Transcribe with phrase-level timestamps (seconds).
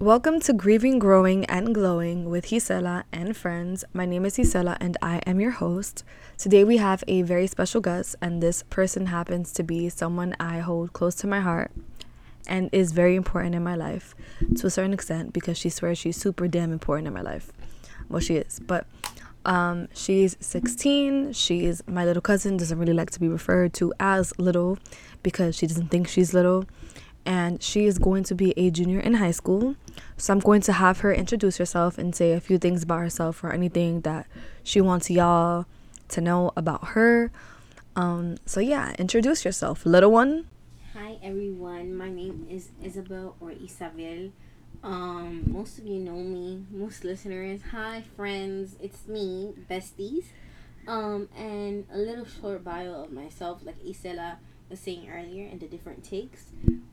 [0.00, 3.84] Welcome to Grieving, Growing, and Glowing with Gisela and friends.
[3.92, 6.04] My name is Gisela and I am your host.
[6.38, 10.60] Today we have a very special guest, and this person happens to be someone I
[10.60, 11.70] hold close to my heart
[12.48, 14.14] and is very important in my life
[14.56, 17.52] to a certain extent because she swears she's super damn important in my life.
[18.08, 18.86] Well, she is, but
[19.44, 21.34] um, she's 16.
[21.34, 24.78] She's my little cousin, doesn't really like to be referred to as little
[25.22, 26.64] because she doesn't think she's little
[27.24, 29.76] and she is going to be a junior in high school.
[30.16, 33.42] So I'm going to have her introduce herself and say a few things about herself
[33.44, 34.26] or anything that
[34.62, 35.66] she wants y'all
[36.08, 37.30] to know about her.
[37.96, 40.46] Um, so yeah, introduce yourself, little one.
[40.94, 44.30] Hi everyone, my name is Isabel or Isabel.
[44.82, 47.60] Um, most of you know me, most listeners.
[47.70, 50.24] Hi friends, it's me, besties.
[50.88, 54.38] Um, and a little short bio of myself, like Isela
[54.70, 56.46] was saying earlier in the different takes.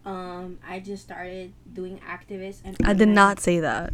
[0.03, 2.75] Um, I just started doing activists and.
[2.83, 3.93] I did not say that.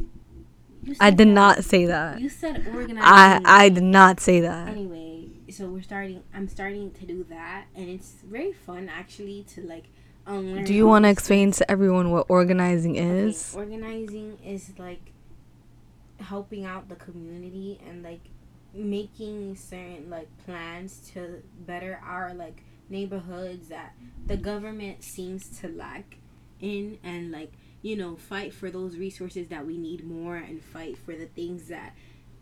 [1.00, 1.34] I did that.
[1.34, 2.20] not say that.
[2.20, 3.00] You said organizing.
[3.00, 4.68] I I did not say that.
[4.70, 6.24] Anyway, so we're starting.
[6.34, 9.86] I'm starting to do that, and it's very fun actually to like.
[10.26, 13.54] Um, Do you want to explain to everyone what organizing is?
[13.54, 15.12] Okay, organizing is like
[16.20, 18.22] helping out the community and like
[18.74, 23.94] making certain like plans to better our like neighborhoods that
[24.26, 26.18] the government seems to lack
[26.62, 30.98] in and like you know fight for those resources that we need more and fight
[30.98, 31.94] for the things that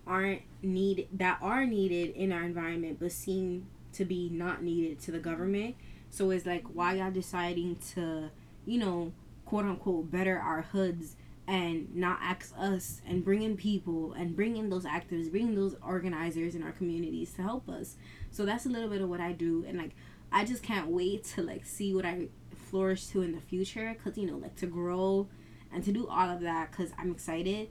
[0.05, 5.11] aren't needed that are needed in our environment but seem to be not needed to
[5.11, 5.75] the government.
[6.09, 8.29] So it's like why y'all deciding to
[8.65, 9.11] you know
[9.45, 11.15] quote unquote better our hoods
[11.47, 15.55] and not ask us and bring in people and bring in those actors bring in
[15.55, 17.95] those organizers in our communities to help us?
[18.31, 19.91] So that's a little bit of what i do and like
[20.31, 24.17] I just can't wait to like see what I flourish to in the future because
[24.17, 25.27] you know like to grow
[25.73, 27.69] and to do all of that because I'm excited.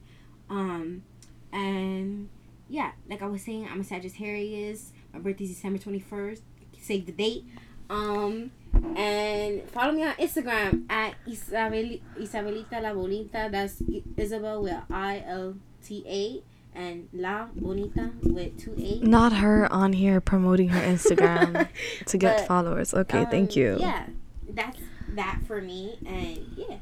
[0.49, 1.03] Um,
[1.51, 2.29] and
[2.69, 4.93] yeah, like I was saying, I'm a Sagittarius.
[5.13, 6.41] My birthday's December 21st.
[6.79, 7.45] Save the date.
[7.89, 8.51] Um,
[8.95, 13.49] and follow me on Instagram at Isabel, Isabelita La Bonita.
[13.51, 13.81] That's
[14.15, 18.99] Isabel with I L T A and La Bonita with two A.
[19.05, 21.67] Not her on here promoting her Instagram
[22.05, 22.93] to get but, followers.
[22.93, 23.77] Okay, um, thank you.
[23.79, 24.07] Yeah,
[24.49, 26.77] that's that for me, and yeah.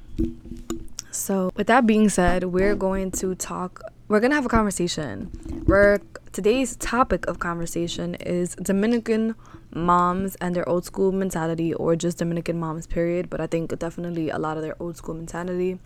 [1.11, 3.81] So, with that being said, we're going to talk.
[4.07, 5.31] We're gonna have a conversation.
[5.65, 5.99] We're
[6.31, 9.35] today's topic of conversation is Dominican
[9.73, 13.29] moms and their old school mentality, or just Dominican moms, period.
[13.29, 15.79] But I think definitely a lot of their old school mentality,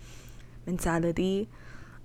[0.66, 1.48] mentality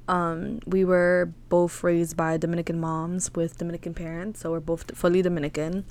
[0.09, 5.23] um, we were both raised by Dominican moms with Dominican parents, so we're both fully
[5.23, 5.85] Dominican.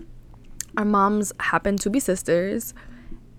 [0.75, 2.73] Our moms happen to be sisters,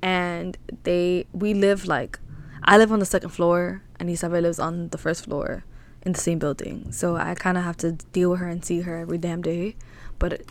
[0.03, 2.19] and they we live like
[2.65, 5.65] I live on the second floor, and Isabel lives on the first floor
[6.03, 6.93] in the same building.
[6.93, 9.77] So I kind of have to deal with her and see her every damn day.
[10.19, 10.43] But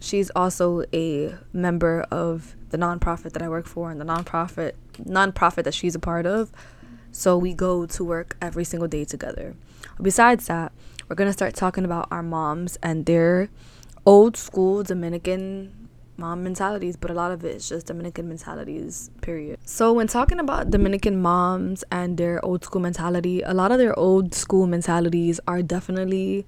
[0.00, 4.72] she's also a member of the nonprofit that I work for, and the nonprofit
[5.02, 6.52] nonprofit that she's a part of.
[7.14, 9.54] So we go to work every single day together.
[10.02, 10.72] Besides that,
[11.08, 13.50] we're going to start talking about our moms and their
[14.04, 19.60] old school Dominican mom mentalities, but a lot of it is just Dominican mentalities, period.
[19.64, 23.96] So, when talking about Dominican moms and their old school mentality, a lot of their
[23.96, 26.44] old school mentalities are definitely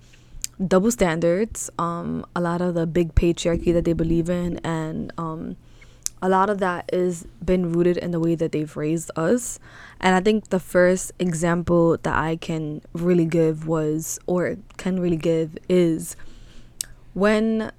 [0.66, 1.70] double standards.
[1.78, 5.56] Um, a lot of the big patriarchy that they believe in, and um,
[6.20, 9.60] a lot of that is been rooted in the way that they've raised us
[10.00, 15.16] and i think the first example that i can really give was or can really
[15.16, 16.16] give is
[17.14, 17.72] when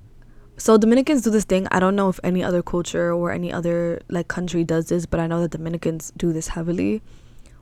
[0.57, 1.67] so dominicans do this thing.
[1.69, 5.19] I don't know if any other culture or any other like country does this but
[5.19, 7.01] i know that dominicans do this heavily.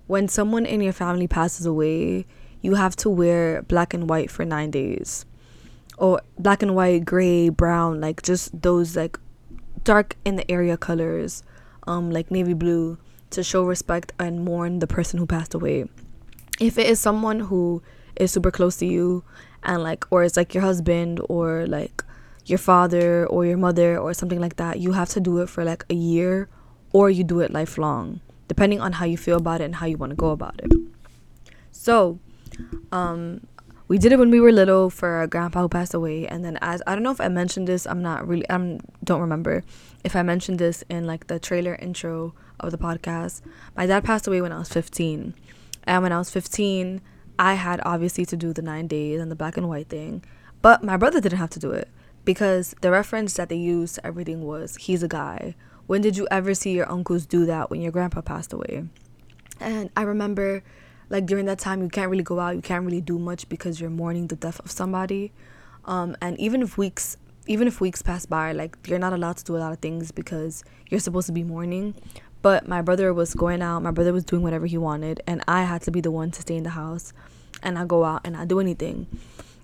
[0.07, 2.25] When someone in your family passes away
[2.61, 5.25] you have to wear black and white for nine days.
[5.97, 9.19] Or black and white gray brown like just those like
[9.83, 11.43] dark in the area colors,
[11.87, 12.97] um, like navy blue,
[13.35, 15.85] to show respect and mourn the person who passed away.
[16.59, 17.83] If it is someone who
[18.15, 19.23] is super close to you
[19.63, 22.03] and like or it's like your husband or like
[22.45, 25.63] your father or your mother or something like that, you have to do it for
[25.63, 26.47] like a year
[26.93, 29.97] or you do it lifelong, depending on how you feel about it and how you
[29.97, 30.71] want to go about it.
[31.71, 32.19] So,
[32.91, 33.41] um,
[33.87, 36.57] we did it when we were little for our grandpa who passed away and then
[36.61, 39.63] as i don't know if i mentioned this i'm not really i don't remember
[40.03, 43.41] if i mentioned this in like the trailer intro of the podcast.
[43.75, 45.33] My dad passed away when i was 15
[45.83, 47.01] and when i was 15
[47.37, 50.23] i had obviously to do the nine days and the black and white thing.
[50.61, 51.89] But my brother didn't have to do it
[52.23, 55.55] because the reference that they used to everything was he's a guy.
[55.87, 58.85] When did you ever see your uncles do that when your grandpa passed away?
[59.59, 60.63] And i remember
[61.09, 63.79] like during that time you can't really go out, you can't really do much because
[63.79, 65.31] you're mourning the death of somebody.
[65.85, 67.17] Um, and even if weeks
[67.47, 70.11] even if weeks pass by, like you're not allowed to do a lot of things
[70.11, 71.93] because you're supposed to be mourning.
[72.45, 75.63] But my brother was going out, my brother was doing whatever he wanted, and I
[75.63, 77.11] had to be the one to stay in the house
[77.63, 79.07] and I go out and I do anything.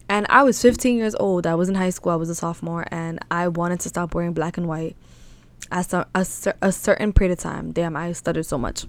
[0.09, 1.45] And I was 15 years old.
[1.45, 2.11] I was in high school.
[2.11, 4.95] I was a sophomore, and I wanted to stop wearing black and white.
[5.71, 6.25] At a, a,
[6.63, 8.85] a certain period of time, damn, I stuttered so much.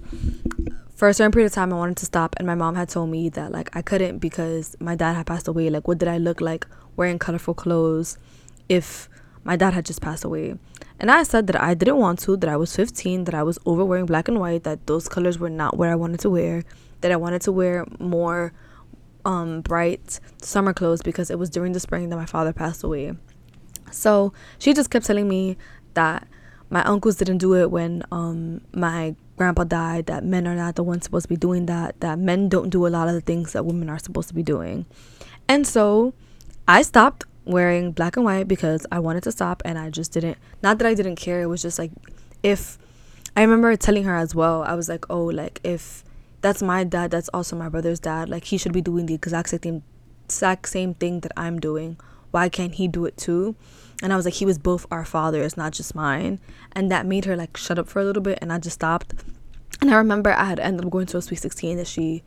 [0.95, 3.11] For a certain period of time, I wanted to stop, and my mom had told
[3.11, 5.69] me that like I couldn't because my dad had passed away.
[5.69, 6.65] Like, what did I look like
[6.95, 8.17] wearing colorful clothes
[8.67, 9.07] if
[9.43, 10.57] my dad had just passed away?
[11.03, 13.59] And I said that I didn't want to, that I was 15, that I was
[13.65, 16.63] over wearing black and white, that those colors were not what I wanted to wear,
[17.01, 18.53] that I wanted to wear more
[19.25, 23.11] um, bright summer clothes because it was during the spring that my father passed away.
[23.91, 25.57] So she just kept telling me
[25.93, 26.25] that
[26.69, 30.83] my uncles didn't do it when um, my grandpa died, that men are not the
[30.83, 33.51] ones supposed to be doing that, that men don't do a lot of the things
[33.51, 34.85] that women are supposed to be doing.
[35.49, 36.13] And so
[36.65, 40.37] I stopped wearing black and white because I wanted to stop and I just didn't,
[40.61, 41.91] not that I didn't care, it was just like
[42.41, 42.77] if
[43.35, 46.03] I remember telling her as well, I was like, oh, like if
[46.43, 49.49] that's my dad that's also my brother's dad like he should be doing the exact
[49.49, 49.81] same
[50.25, 51.97] exact same thing that i'm doing.
[52.31, 53.55] Why can't he do it too?
[54.03, 56.39] And i was like he was both our fathers not just mine.
[56.73, 59.13] And that made her like shut up for a little bit and i just stopped.
[59.79, 62.23] And i remember i had ended up going to a sweet 16 that she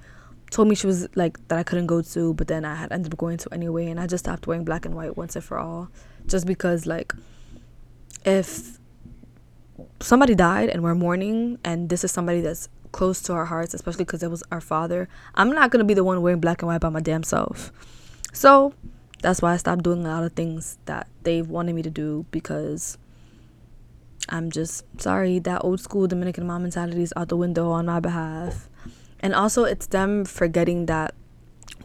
[0.51, 3.13] told me she was like that i couldn't go to but then i had ended
[3.13, 5.59] up going to anyway and i just stopped wearing black and white once and for
[5.59, 5.89] all
[6.27, 7.13] just because like
[8.25, 8.79] if
[10.01, 14.05] somebody died and we're mourning and this is somebody that's close to our hearts, especially
[14.05, 15.09] because it was our father.
[15.35, 17.71] I'm not gonna be the one wearing black and white by my damn self.
[18.33, 18.75] So
[19.23, 22.27] that's why I stopped doing a lot of things that they wanted me to do
[22.31, 22.99] because
[24.29, 28.01] I'm just sorry that old school Dominican mom mentality is out the window on my
[28.01, 28.69] behalf.
[29.21, 31.15] And also, it's them forgetting that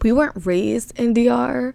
[0.01, 1.73] we weren't raised in DR.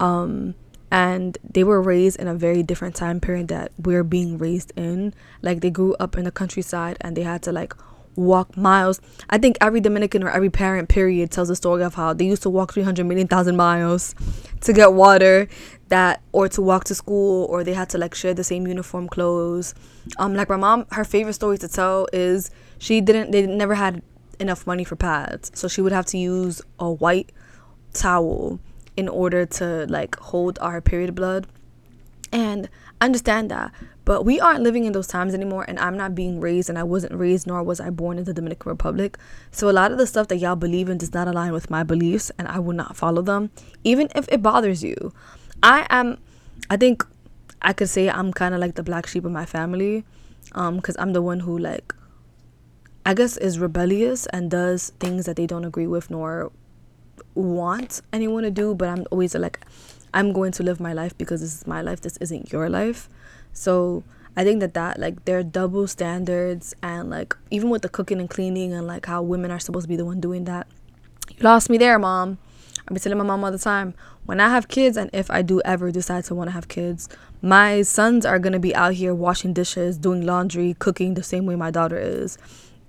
[0.00, 0.54] Um,
[0.90, 5.14] and they were raised in a very different time period that we're being raised in.
[5.42, 7.74] Like, they grew up in the countryside and they had to, like,
[8.16, 9.00] walk miles.
[9.30, 12.42] I think every Dominican or every parent period tells a story of how they used
[12.42, 14.14] to walk 300 million thousand miles
[14.60, 15.48] to get water
[15.88, 19.08] that or to walk to school or they had to like share the same uniform
[19.08, 19.74] clothes.
[20.18, 24.02] Um like my mom her favorite story to tell is she didn't they never had
[24.34, 25.50] enough money for pads.
[25.54, 27.30] So she would have to use a white
[27.92, 28.60] towel
[28.96, 31.46] in order to like hold our period blood.
[32.32, 32.68] And
[33.00, 33.72] I understand that.
[34.04, 36.82] But we aren't living in those times anymore, and I'm not being raised, and I
[36.82, 39.16] wasn't raised, nor was I born in the Dominican Republic.
[39.50, 41.84] So a lot of the stuff that y'all believe in does not align with my
[41.84, 43.50] beliefs, and I will not follow them,
[43.82, 45.14] even if it bothers you.
[45.62, 46.18] I am,
[46.68, 47.06] I think
[47.62, 50.04] I could say I'm kind of like the black sheep of my family,
[50.52, 51.94] um, because I'm the one who like,
[53.06, 56.50] I guess, is rebellious and does things that they don't agree with nor
[57.34, 58.74] want anyone to do.
[58.74, 59.60] But I'm always like,
[60.14, 62.00] I'm going to live my life because this is my life.
[62.00, 63.08] This isn't your life.
[63.52, 64.04] So
[64.36, 68.20] I think that that like there are double standards and like even with the cooking
[68.20, 70.66] and cleaning and like how women are supposed to be the one doing that.
[71.36, 72.38] You lost me there, mom.
[72.86, 73.94] I be telling my mom all the time
[74.26, 77.08] when I have kids and if I do ever decide to want to have kids,
[77.40, 81.56] my sons are gonna be out here washing dishes, doing laundry, cooking the same way
[81.56, 82.36] my daughter is.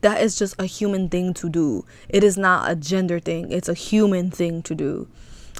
[0.06, 1.84] That is just a human thing to do.
[2.10, 3.52] It is not a gender thing.
[3.52, 5.07] It's a human thing to do.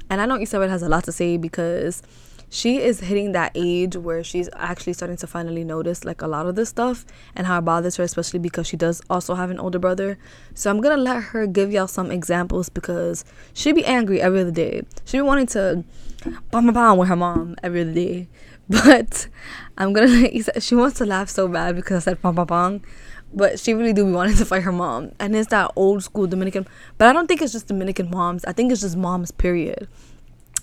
[0.08, 2.04] And I know Isabel has a lot to say because
[2.48, 6.46] she is hitting that age where she's actually starting to finally notice like a lot
[6.46, 9.60] of this stuff and how it bothers her, especially because she does also have an
[9.60, 10.20] older brother.
[10.54, 14.52] So I'm gonna let her give y'all some examples because she be angry every other
[14.52, 14.84] day.
[15.06, 15.84] She be wanting to
[16.52, 18.28] bam bam with her mom every other day.
[18.70, 19.28] But
[19.76, 22.82] I'm gonna she wants to laugh so bad because I said bam bam bam.
[23.36, 25.12] But she really do be wanting to fight her mom.
[25.20, 26.66] And it's that old school Dominican
[26.98, 28.46] but I don't think it's just Dominican moms.
[28.46, 29.88] I think it's just moms period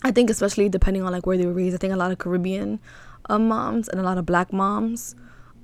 [0.05, 2.19] I think especially depending on like where they were raised, I think a lot of
[2.19, 2.81] Caribbean
[3.31, 5.15] um, moms and a lot of black moms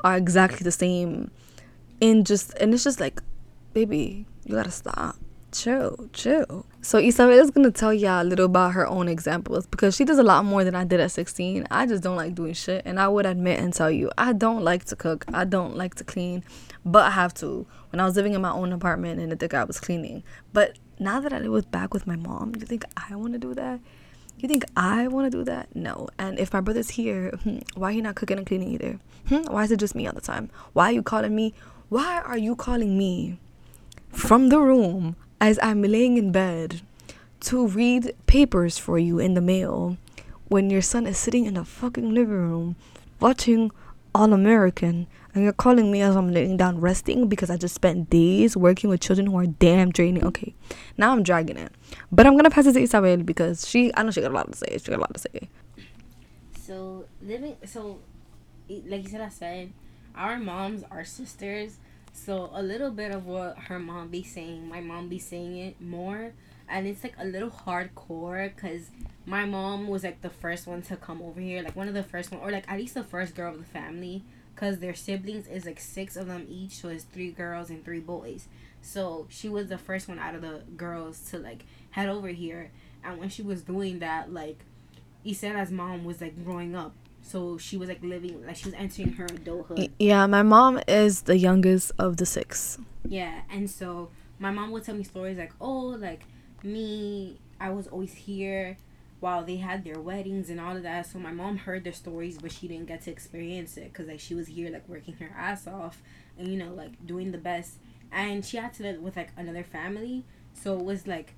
[0.04, 1.30] are exactly the same.
[2.00, 3.20] In just and it's just like,
[3.72, 5.16] baby, you gotta stop.
[5.50, 6.66] Chill, chill.
[6.82, 10.18] So Isabel is gonna tell y'all a little about her own examples because she does
[10.18, 11.66] a lot more than I did at 16.
[11.70, 14.62] I just don't like doing shit, and I would admit and tell you I don't
[14.62, 15.24] like to cook.
[15.32, 16.44] I don't like to clean,
[16.84, 17.66] but I have to.
[17.90, 20.78] When I was living in my own apartment and I think I was cleaning, but
[20.98, 23.54] now that I live back with my mom, do you think I want to do
[23.54, 23.80] that?
[24.38, 25.74] You think I want to do that?
[25.74, 26.08] No.
[26.18, 29.00] And if my brother's here, hmm, why he not cooking and cleaning either?
[29.28, 30.50] Hmm, why is it just me all the time?
[30.74, 31.54] Why are you calling me?
[31.88, 33.38] Why are you calling me
[34.12, 36.82] from the room as I'm laying in bed
[37.40, 39.96] to read papers for you in the mail
[40.48, 42.76] when your son is sitting in the fucking living room
[43.20, 43.70] watching
[44.14, 48.10] All American and you're calling me as I'm laying down resting because I just spent
[48.10, 50.24] days working with children who are damn draining.
[50.24, 50.54] Okay,
[50.96, 51.70] now I'm dragging it,
[52.10, 54.50] but I'm gonna pass it to Isabel because she I know she got a lot
[54.50, 54.78] to say.
[54.78, 55.48] She got a lot to say.
[56.58, 58.00] So living so,
[58.68, 59.72] like you said, I said,
[60.14, 61.78] our moms are sisters.
[62.24, 65.80] So a little bit of what her mom be saying, my mom be saying it
[65.80, 66.32] more,
[66.68, 68.90] and it's like a little hardcore because
[69.24, 72.02] my mom was like the first one to come over here, like one of the
[72.02, 74.22] first one, or like at least the first girl of the family
[74.54, 78.00] because their siblings is like six of them each so it's three girls and three
[78.00, 78.48] boys.
[78.82, 82.72] So she was the first one out of the girls to like head over here.
[83.04, 84.58] And when she was doing that like
[85.24, 86.92] Gisela's mom was like growing up
[87.28, 91.22] so she was like living like she was entering her adulthood yeah my mom is
[91.22, 95.52] the youngest of the six yeah and so my mom would tell me stories like
[95.60, 96.22] oh like
[96.62, 98.76] me i was always here
[99.20, 101.06] while they had their weddings and all of that.
[101.06, 104.20] So my mom heard their stories, but she didn't get to experience it because like
[104.20, 106.02] she was here like working her ass off
[106.38, 107.78] and you know like doing the best.
[108.10, 111.34] And she had to live with like another family, so it was like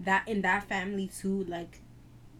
[0.00, 1.44] that in that family too.
[1.44, 1.80] Like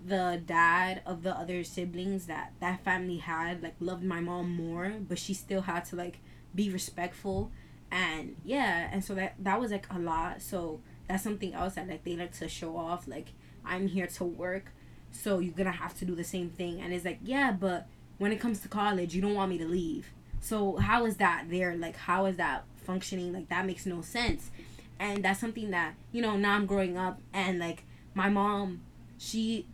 [0.06, 4.94] the dad of the other siblings that that family had like loved my mom more,
[5.08, 6.20] but she still had to like
[6.54, 7.50] be respectful
[7.90, 11.86] and yeah and so that that was like a lot so that's something else that
[11.88, 13.32] like they like to show off like
[13.64, 14.72] I'm here to work,
[15.10, 16.80] so you're gonna have to do the same thing.
[16.80, 17.86] And it's like, yeah, but
[18.18, 20.10] when it comes to college, you don't want me to leave.
[20.40, 21.76] So how is that there?
[21.76, 23.32] Like, how is that functioning?
[23.32, 24.50] Like, that makes no sense.
[24.98, 28.82] And that's something that, you know, now I'm growing up and like my mom,
[29.18, 29.66] she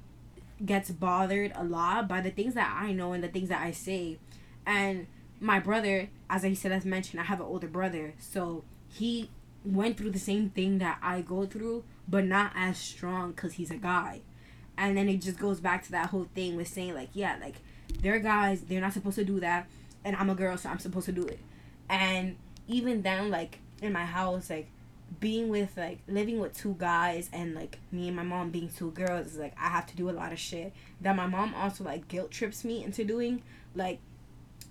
[0.65, 3.73] gets bothered a lot by the things that I know and the things that I
[3.73, 4.19] say.
[4.67, 5.07] And
[5.41, 8.15] my brother, as I said, as mentioned, I have an older brother.
[8.19, 9.31] So he
[9.65, 13.71] went through the same thing that I go through, but not as strong because he's
[13.71, 14.21] a guy.
[14.77, 17.57] And then it just goes back to that whole thing with saying like, yeah, like
[18.01, 19.67] they're guys, they're not supposed to do that,
[20.05, 21.41] and I'm a girl, so I'm supposed to do it.
[21.89, 22.37] And
[22.69, 24.69] even then, like in my house, like
[25.21, 28.91] being with like living with two guys and like me and my mom being two
[28.93, 31.85] girls is like I have to do a lot of shit that my mom also
[31.85, 33.43] like guilt trips me into doing.
[33.75, 34.01] Like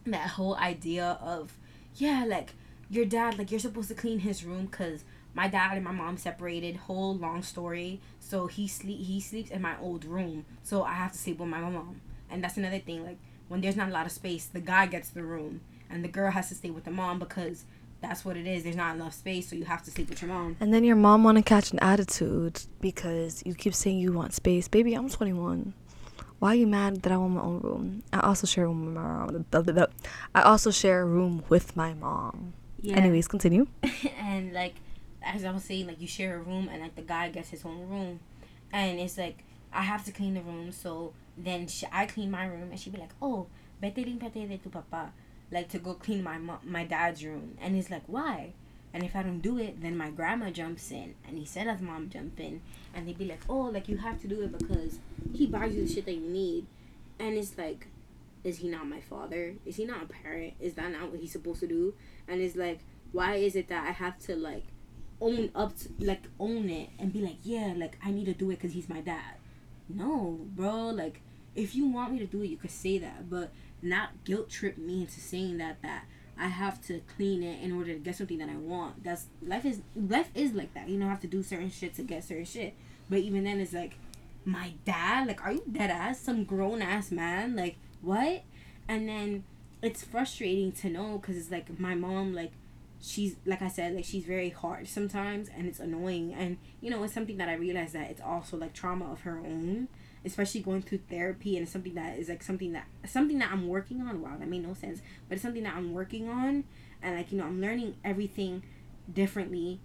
[0.06, 1.54] that whole idea of
[1.96, 2.54] yeah like
[2.90, 5.04] your dad like you're supposed to clean his room because
[5.34, 6.76] my dad and my mom separated.
[6.76, 8.00] Whole long story.
[8.20, 10.46] So he sleep he sleeps in my old room.
[10.64, 12.02] So i have to sleep with my mom.
[12.30, 13.18] And that's another thing like
[13.48, 16.32] when there's not a lot of space the guy gets the room and the girl
[16.32, 17.64] has to stay with the mom because
[18.02, 20.30] that's what it is there's not enough space so you have to sleep with your
[20.30, 24.12] mom and then your mom want to catch an attitude because you keep saying you
[24.12, 25.74] want space baby i'm 21
[26.40, 28.04] why are you mad that I want my own room?
[28.14, 30.06] I also share a room with my mom.
[30.36, 32.54] I also share a room with my mom.
[32.80, 32.98] Yeah.
[32.98, 33.68] Anyways, continue.
[34.20, 34.76] and like
[35.24, 37.66] as I was saying, like you share a room and like the guy gets his
[37.66, 38.20] own room,
[38.72, 40.72] and it's like I have to clean the room.
[40.72, 43.48] So then she, I clean my room, and she'd be like, "Oh,
[43.82, 45.10] vete limpiate de tu papá,"
[45.52, 48.54] like to go clean my my dad's room, and he's like, "Why?"
[48.94, 52.40] And if I don't do it, then my grandma jumps in, and Gisela's mom jump
[52.40, 52.62] in,
[52.94, 55.00] and they'd be like, "Oh, like you have to do it because
[55.34, 56.66] he buys you the shit that you need,"
[57.20, 57.88] and it's like,
[58.48, 59.56] is he not my father?
[59.66, 60.54] Is he not a parent?
[60.60, 61.94] Is that not what he's supposed to do?
[62.28, 62.80] And it's like,
[63.12, 64.64] why is it that I have to like
[65.20, 68.50] own up to like own it and be like, yeah, like I need to do
[68.52, 69.36] it because he's my dad?
[69.90, 70.90] No, bro.
[70.90, 71.22] Like
[71.56, 73.52] if you want me to do it, you could say that, but
[73.82, 76.06] not guilt trip me into saying that that
[76.40, 79.04] I have to clean it in order to get something that I want.
[79.04, 80.90] That's life is life is like that.
[80.90, 82.76] You know, have to do certain shit to get certain shit.
[83.10, 83.98] But even then, it's like
[84.46, 85.28] my dad.
[85.28, 86.20] Like, are you dead ass?
[86.20, 87.56] Some grown ass man?
[87.56, 88.44] Like what?
[88.88, 89.44] And then
[89.82, 92.52] it's frustrating to know because it's like my mom like
[93.02, 97.04] she's like I said, like she's very hard sometimes and it's annoying and you know,
[97.04, 99.88] it's something that I realize that it's also like trauma of her own,
[100.28, 104.02] especially going through therapy and something that is like something that something that I'm working
[104.02, 104.22] on.
[104.22, 105.02] Wow, that made no sense.
[105.28, 106.64] But it's something that I'm working on
[107.02, 108.64] and like, you know, I'm learning everything
[109.12, 109.80] differently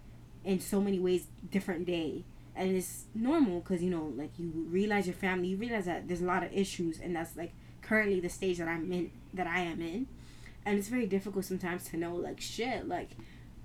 [0.45, 2.25] in so many ways different day.
[2.55, 6.21] And it's normal because you know, like you realize your family, you realize that there's
[6.21, 9.61] a lot of issues and that's like currently the stage that I'm in that I
[9.61, 10.07] am in
[10.65, 13.11] and it's very difficult sometimes to know like shit like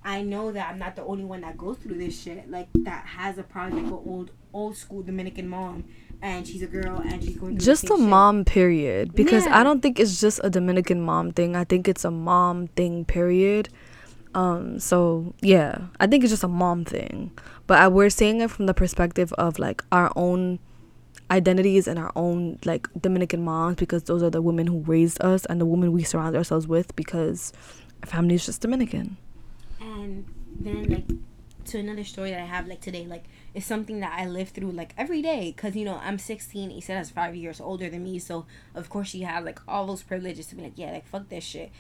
[0.04, 3.06] I know that I'm not the only one that goes through this shit like that
[3.06, 5.86] has a project for old old school Dominican mom
[6.22, 8.00] and she's a girl and she's going to just a shit.
[8.00, 9.60] mom period because yeah.
[9.60, 13.06] I don't think it's just a Dominican mom thing I think it's a mom thing
[13.06, 13.70] period
[14.34, 17.32] um so yeah I think it's just a mom thing
[17.68, 20.60] but I, we're saying it from the perspective of like our own
[21.30, 25.46] identities and our own like Dominican moms because those are the women who raised us
[25.46, 27.52] and the women we surround ourselves with because
[28.04, 29.18] our family is just Dominican.
[29.82, 30.26] And
[30.60, 31.06] then like
[31.66, 33.26] to another story that I have like today like
[33.58, 37.10] it's something that I live through like every day because you know I'm 16 Gisela's
[37.10, 38.46] five years older than me so
[38.76, 41.44] of course she had like all those privileges to be like yeah like fuck this
[41.44, 41.72] shit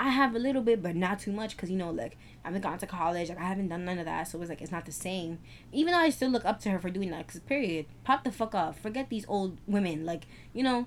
[0.00, 2.60] I have a little bit, but not too much, cause you know, like I haven't
[2.60, 4.86] gone to college, like I haven't done none of that, so it's like it's not
[4.86, 5.40] the same.
[5.72, 8.30] Even though I still look up to her for doing that, cause period, pop the
[8.30, 10.86] fuck off, forget these old women, like you know,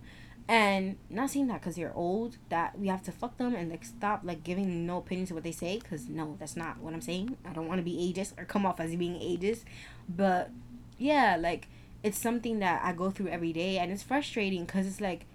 [0.52, 3.86] and not saying that because you're old that we have to fuck them and like
[3.86, 7.00] stop like giving no opinion to what they say, cause no, that's not what I'm
[7.00, 7.38] saying.
[7.50, 9.64] I don't want to be ageist or come off as being ageist,
[10.10, 10.52] but
[10.98, 11.70] yeah, like
[12.04, 15.26] it's something that I go through every day, and it's frustrating, cause it's like,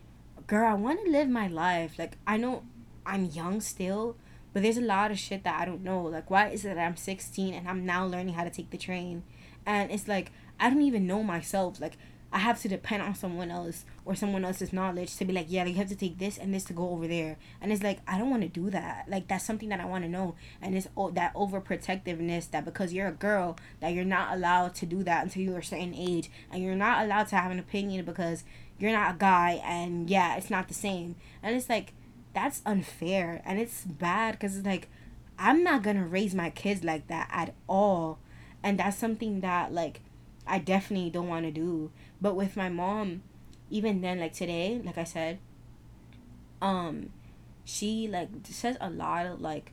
[0.46, 2.64] girl, I want to live my life, like I know
[3.06, 4.16] I'm young still,
[4.52, 6.02] but there's a lot of shit that I don't know.
[6.02, 8.76] Like, why is it that I'm 16 and I'm now learning how to take the
[8.76, 9.22] train?
[9.64, 10.30] And it's like,
[10.60, 11.80] I don't even know myself.
[11.80, 11.96] Like,
[12.32, 15.64] I have to depend on someone else or someone else's knowledge to be like, yeah,
[15.64, 17.36] you have to take this and this to go over there.
[17.60, 19.06] And it's like, I don't want to do that.
[19.08, 20.34] Like, that's something that I want to know.
[20.60, 24.86] And it's oh, that overprotectiveness that because you're a girl, that you're not allowed to
[24.86, 26.30] do that until you're a certain age.
[26.52, 28.44] And you're not allowed to have an opinion because
[28.78, 29.62] you're not a guy.
[29.64, 31.16] And yeah, it's not the same.
[31.42, 31.92] And it's like,
[32.36, 34.88] that's unfair and it's bad because it's like
[35.38, 38.18] i'm not gonna raise my kids like that at all
[38.62, 40.02] and that's something that like
[40.46, 41.90] i definitely don't want to do.
[42.20, 43.22] But with my mom
[43.68, 45.38] even then like today like i said
[46.62, 47.10] um
[47.64, 49.72] she like says a lot of like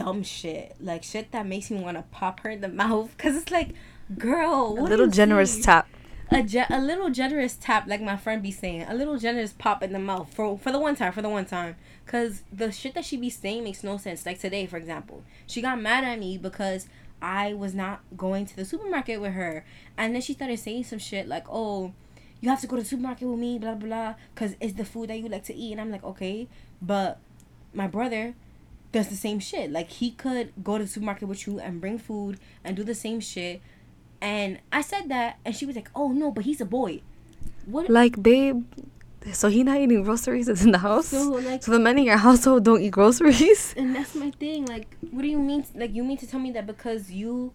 [0.00, 0.76] dumb shit.
[0.80, 3.14] Like shit that makes me want to pop her in the mouth.
[3.16, 3.70] Because it's like
[4.18, 5.88] girl a little generous tap.
[6.32, 9.82] A, ge- a little generous tap, like my friend be saying, a little generous pop
[9.82, 11.74] in the mouth for for the one time, for the one time,
[12.06, 14.24] cause the shit that she be saying makes no sense.
[14.24, 16.86] Like today, for example, she got mad at me because
[17.22, 19.64] I was not going to the supermarket with her,
[19.96, 21.92] and then she started saying some shit like, "Oh,
[22.40, 24.84] you have to go to the supermarket with me, blah blah, blah, cause it's the
[24.84, 26.48] food that you like to eat." And I'm like, okay,
[26.80, 27.18] but
[27.74, 28.34] my brother
[28.92, 29.70] does the same shit.
[29.70, 32.94] Like he could go to the supermarket with you and bring food and do the
[32.94, 33.60] same shit
[34.20, 37.00] and I said that, and she was like, "Oh no, but he's a boy."
[37.66, 37.88] What?
[37.88, 38.64] Like, babe.
[39.32, 41.08] So he not eating groceries is in the house.
[41.08, 43.74] So like, so the men in your household don't eat groceries.
[43.76, 44.66] And that's my thing.
[44.66, 45.64] Like, what do you mean?
[45.74, 47.52] Like, you mean to tell me that because you,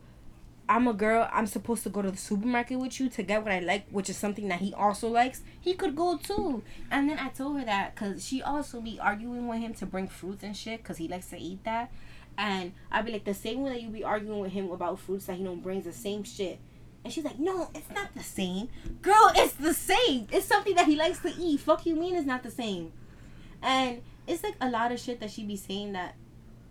[0.70, 3.52] I'm a girl, I'm supposed to go to the supermarket with you to get what
[3.52, 5.42] I like, which is something that he also likes.
[5.60, 6.64] He could go too.
[6.92, 10.08] And then I told her that because she also be arguing with him to bring
[10.08, 11.92] fruits and shit because he likes to eat that.
[12.38, 15.26] And I'd be like, the same way that you be arguing with him about fruits
[15.26, 16.60] that he don't bring the same shit.
[17.06, 18.68] And she's like, no, it's not the same.
[19.04, 20.28] Girl, it's the same.
[20.32, 21.60] It's something that he likes to eat.
[21.60, 22.92] Fuck you mean it's not the same.
[23.62, 26.16] And it's like a lot of shit that she be saying that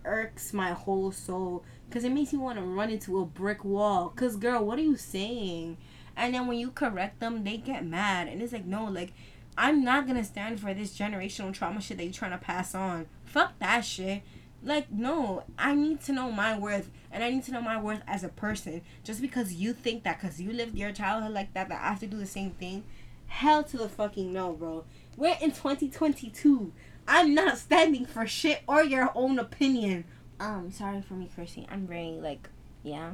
[0.03, 1.63] irks my whole soul.
[1.87, 4.11] Because it makes me want to run into a brick wall.
[4.13, 5.77] Because, girl, what are you saying?
[6.17, 8.27] And then when you correct them, they get mad.
[8.27, 9.13] And it's like, no, like,
[9.57, 13.05] I'm not to stand for this generational trauma shit that you're trying to pass on.
[13.23, 14.21] Fuck that shit.
[14.65, 18.01] Like, no, I need to know my worth, and I need to know my worth
[18.07, 18.81] as a person.
[19.03, 21.99] Just because you think that because you lived your childhood like that, that I have
[21.99, 22.83] to do the same thing,
[23.27, 24.83] hell to the fucking no, bro.
[25.15, 26.73] We're in 2022.
[27.07, 30.05] I'm not standing for shit or your own opinion.
[30.39, 31.67] Um, sorry for me cursing.
[31.69, 32.49] I'm very like,
[32.81, 33.11] yeah,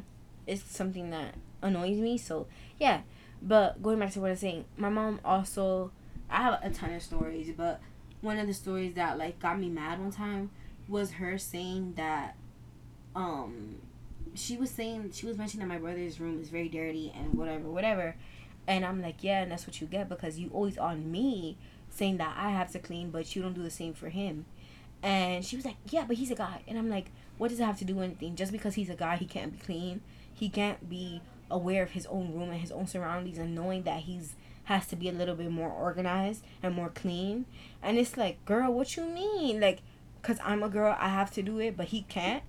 [0.48, 2.18] it's something that annoys me.
[2.18, 2.48] So
[2.80, 3.02] yeah,
[3.42, 5.92] but going back to what I was saying, my mom also.
[6.34, 7.82] I have a ton of stories, but
[8.22, 10.50] one of the stories that like got me mad one time
[10.92, 12.36] was her saying that
[13.16, 13.78] um
[14.36, 17.70] she was saying she was mentioning that my brother's room is very dirty and whatever
[17.70, 18.16] whatever.
[18.68, 21.58] And i'm like yeah and that's what you get because you always on me
[21.90, 24.46] saying that i have to clean but you don't do the same for him.
[25.02, 26.62] And she was like yeah but he's a guy.
[26.68, 28.36] And i'm like what does it have to do with anything?
[28.36, 30.02] Just because he's a guy he can't be clean.
[30.34, 34.02] He can't be aware of his own room and his own surroundings and knowing that
[34.02, 37.46] he's has to be a little bit more organized and more clean.
[37.82, 39.60] And it's like girl what you mean?
[39.60, 39.82] Like
[40.22, 42.44] because I'm a girl, I have to do it, but he can't.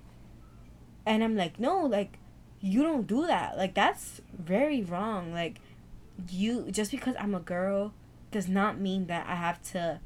[1.06, 2.18] And I'm like, no, like,
[2.60, 3.56] you don't do that.
[3.56, 5.32] Like, that's very wrong.
[5.32, 5.60] Like,
[6.30, 7.94] you, just because I'm a girl
[8.30, 10.00] does not mean that I have to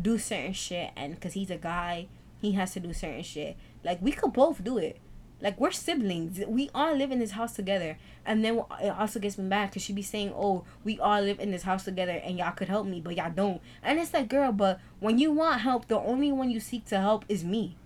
[0.00, 0.90] do certain shit.
[0.96, 2.08] And because he's a guy,
[2.40, 3.56] he has to do certain shit.
[3.84, 4.98] Like, we could both do it.
[5.40, 6.40] Like we're siblings.
[6.46, 7.96] We all live in this house together.
[8.26, 11.38] And then it also gets me mad because she be saying, "Oh, we all live
[11.38, 14.28] in this house together, and y'all could help me, but y'all don't." And it's like,
[14.28, 17.76] girl, but when you want help, the only one you seek to help is me,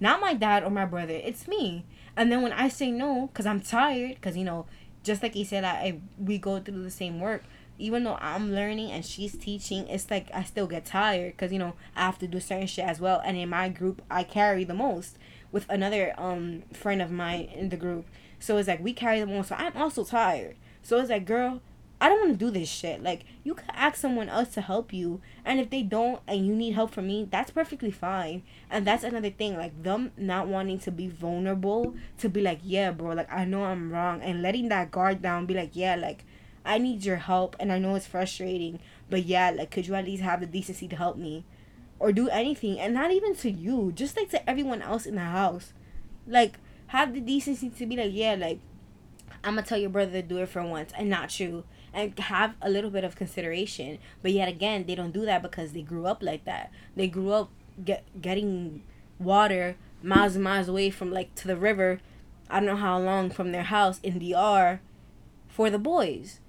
[0.00, 1.12] not my dad or my brother.
[1.12, 1.84] It's me.
[2.16, 4.66] And then when I say no, cause I'm tired, cause you know,
[5.02, 7.42] just like he said, I, I we go through the same work.
[7.76, 11.58] Even though I'm learning and she's teaching, it's like I still get tired, cause you
[11.58, 13.20] know I have to do certain shit as well.
[13.24, 15.18] And in my group, I carry the most
[15.54, 18.04] with another um friend of mine in the group.
[18.40, 19.44] So it's like we carry them on.
[19.44, 20.56] So I'm also tired.
[20.82, 21.62] So it's like, girl,
[22.00, 23.04] I don't want to do this shit.
[23.04, 26.54] Like you could ask someone else to help you, and if they don't, and you
[26.56, 28.42] need help from me, that's perfectly fine.
[28.68, 32.90] And that's another thing, like them not wanting to be vulnerable, to be like, yeah,
[32.90, 36.24] bro, like I know I'm wrong, and letting that guard down, be like, yeah, like
[36.64, 40.04] I need your help, and I know it's frustrating, but yeah, like could you at
[40.04, 41.44] least have the decency to help me?
[42.04, 45.22] Or do anything, and not even to you, just like to everyone else in the
[45.22, 45.72] house.
[46.26, 48.60] Like, have the decency to be like, yeah, like,
[49.42, 51.64] I'm gonna tell your brother to do it for once and not you.
[51.94, 53.98] And have a little bit of consideration.
[54.20, 56.70] But yet again, they don't do that because they grew up like that.
[56.94, 57.50] They grew up
[57.82, 58.82] get getting
[59.18, 62.00] water miles and miles away from like to the river.
[62.50, 64.80] I don't know how long from their house in DR
[65.48, 66.40] for the boys.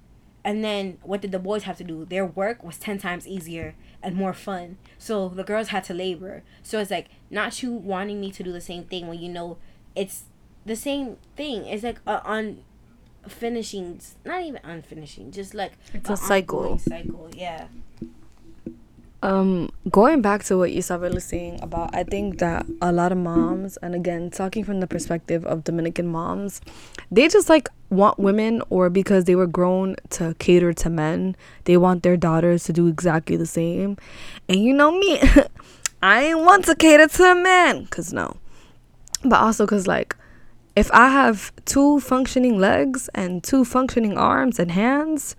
[0.46, 2.04] And then what did the boys have to do?
[2.04, 4.78] Their work was 10 times easier and more fun.
[4.96, 6.44] So the girls had to labor.
[6.62, 9.58] So it's like not you wanting me to do the same thing when you know
[9.96, 10.26] it's
[10.64, 11.66] the same thing.
[11.66, 12.62] It's like a on
[13.26, 16.78] finishing, not even unfinishing, just like it's a cycle.
[16.78, 17.66] Cycle, yeah.
[19.22, 23.18] Um, going back to what Isabel was saying about, I think that a lot of
[23.18, 26.60] moms, and again, talking from the perspective of Dominican moms,
[27.10, 31.76] they just like want women, or because they were grown to cater to men, they
[31.76, 33.96] want their daughters to do exactly the same.
[34.48, 35.20] And you know me,
[36.02, 38.36] I ain't want to cater to a man, cause no,
[39.24, 40.14] but also cause like,
[40.76, 45.34] if I have two functioning legs and two functioning arms and hands,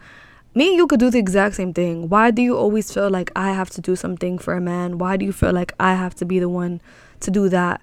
[0.57, 2.09] me and you could do the exact same thing.
[2.09, 4.97] Why do you always feel like I have to do something for a man?
[4.97, 6.81] Why do you feel like I have to be the one
[7.19, 7.81] to do that,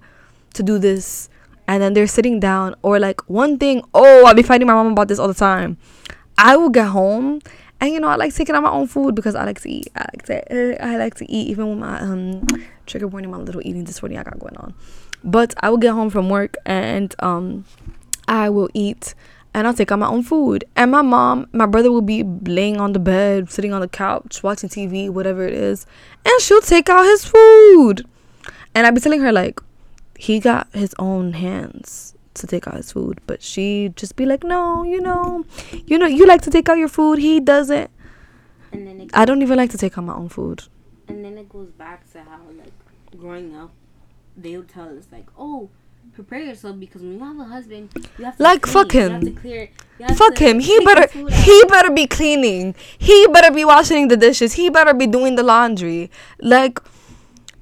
[0.54, 1.28] to do this?
[1.66, 4.92] And then they're sitting down, or like one thing, oh, I'll be fighting my mom
[4.92, 5.78] about this all the time.
[6.36, 7.40] I will get home
[7.80, 9.88] and you know I like taking out my own food because I like to eat.
[9.94, 12.46] I like to I like to eat even with my um
[12.86, 14.74] trigger warning, my little eating disorder I got going on.
[15.22, 17.64] But I will get home from work and um
[18.26, 19.14] I will eat
[19.54, 20.64] and I'll take out my own food.
[20.74, 24.42] And my mom, my brother will be laying on the bed, sitting on the couch,
[24.42, 25.86] watching TV, whatever it is,
[26.24, 28.06] and she'll take out his food.
[28.74, 29.60] And I'd be telling her like,
[30.18, 34.42] he got his own hands to take out his food, but she'd just be like,
[34.42, 35.44] no, you know,
[35.86, 37.90] you know, you like to take out your food, he doesn't.
[38.72, 40.64] And then I don't even like to take out my own food.
[41.06, 42.72] And then it goes back to how like
[43.16, 43.72] growing up,
[44.36, 45.70] they would tell us like, oh
[46.14, 48.72] prepare yourself because when you have a husband, you have to like clean.
[48.72, 49.36] fuck him.
[49.36, 49.68] Clear,
[50.14, 50.60] fuck him.
[50.60, 52.74] He better he better be cleaning.
[52.98, 54.54] He better be washing the dishes.
[54.54, 56.10] He better be doing the laundry.
[56.40, 56.78] Like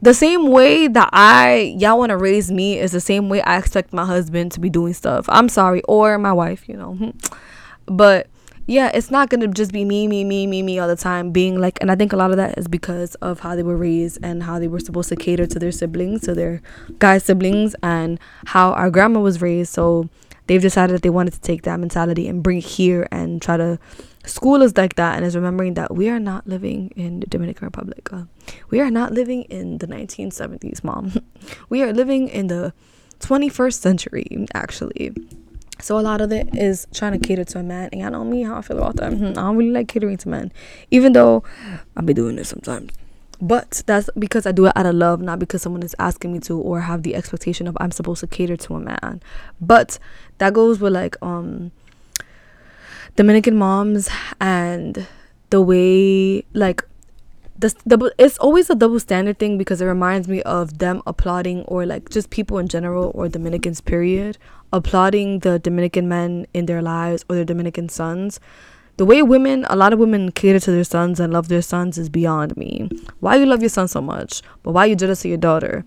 [0.00, 3.56] the same way that I y'all want to raise me is the same way I
[3.56, 5.26] expect my husband to be doing stuff.
[5.28, 7.12] I'm sorry, or my wife, you know.
[7.86, 8.28] but
[8.66, 11.32] yeah, it's not gonna just be me, me, me, me, me all the time.
[11.32, 13.76] Being like, and I think a lot of that is because of how they were
[13.76, 16.62] raised and how they were supposed to cater to their siblings, to their
[16.98, 19.72] guy siblings, and how our grandma was raised.
[19.72, 20.08] So
[20.46, 23.56] they've decided that they wanted to take that mentality and bring it here and try
[23.56, 23.78] to
[24.24, 27.66] school us like that and is remembering that we are not living in the Dominican
[27.66, 28.12] Republic.
[28.12, 28.24] Uh,
[28.70, 31.12] we are not living in the 1970s, mom.
[31.68, 32.72] we are living in the
[33.18, 35.12] 21st century, actually.
[35.82, 37.88] So a lot of it is trying to cater to a man.
[37.92, 39.12] And I know me how I feel about that.
[39.12, 40.52] Hmm, I don't really like catering to men.
[40.90, 41.42] Even though
[41.96, 42.92] I'll be doing this sometimes.
[43.40, 46.38] But that's because I do it out of love, not because someone is asking me
[46.40, 49.20] to or have the expectation of I'm supposed to cater to a man.
[49.60, 49.98] But
[50.38, 51.72] that goes with like um
[53.16, 54.08] Dominican moms
[54.40, 55.06] and
[55.50, 56.84] the way like
[57.62, 61.62] the double it's always a double standard thing because it reminds me of them applauding
[61.62, 64.36] or like just people in general or Dominicans period
[64.72, 68.40] applauding the Dominican men in their lives or their Dominican sons.
[68.96, 71.98] The way women, a lot of women cater to their sons and love their sons
[71.98, 72.90] is beyond me.
[73.20, 75.84] Why you love your son so much, but why you jealous of your daughter?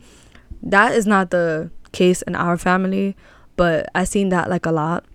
[0.64, 3.16] That is not the case in our family,
[3.56, 5.06] but I seen that like a lot.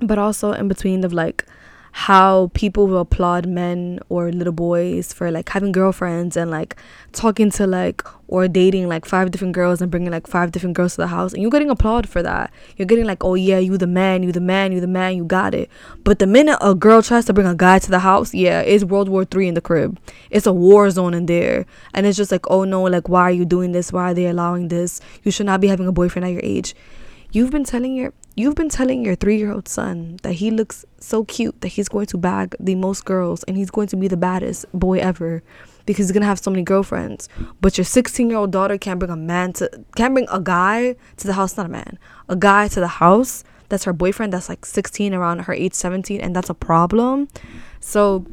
[0.00, 1.44] But also in between of like
[1.92, 6.76] how people will applaud men or little boys for like having girlfriends and like
[7.12, 10.92] talking to like or dating like five different girls and bringing like five different girls
[10.92, 11.32] to the house.
[11.32, 12.52] And you're getting applauded for that.
[12.76, 15.24] You're getting like oh yeah you the man you the man you the man you
[15.24, 15.70] got it.
[16.04, 18.84] But the minute a girl tries to bring a guy to the house yeah it's
[18.84, 19.98] world war three in the crib.
[20.30, 21.66] It's a war zone in there.
[21.94, 23.92] And it's just like oh no like why are you doing this?
[23.92, 25.00] Why are they allowing this?
[25.24, 26.74] You should not be having a boyfriend at your age.
[27.30, 30.84] You've been telling your You've been telling your three year old son that he looks
[31.00, 34.06] so cute that he's going to bag the most girls and he's going to be
[34.06, 35.42] the baddest boy ever
[35.86, 37.28] because he's gonna have so many girlfriends.
[37.60, 40.94] But your 16 year old daughter can't bring a man to, can't bring a guy
[41.16, 41.98] to the house, not a man,
[42.28, 46.20] a guy to the house that's her boyfriend that's like 16 around her age 17
[46.20, 47.26] and that's a problem.
[47.80, 48.24] So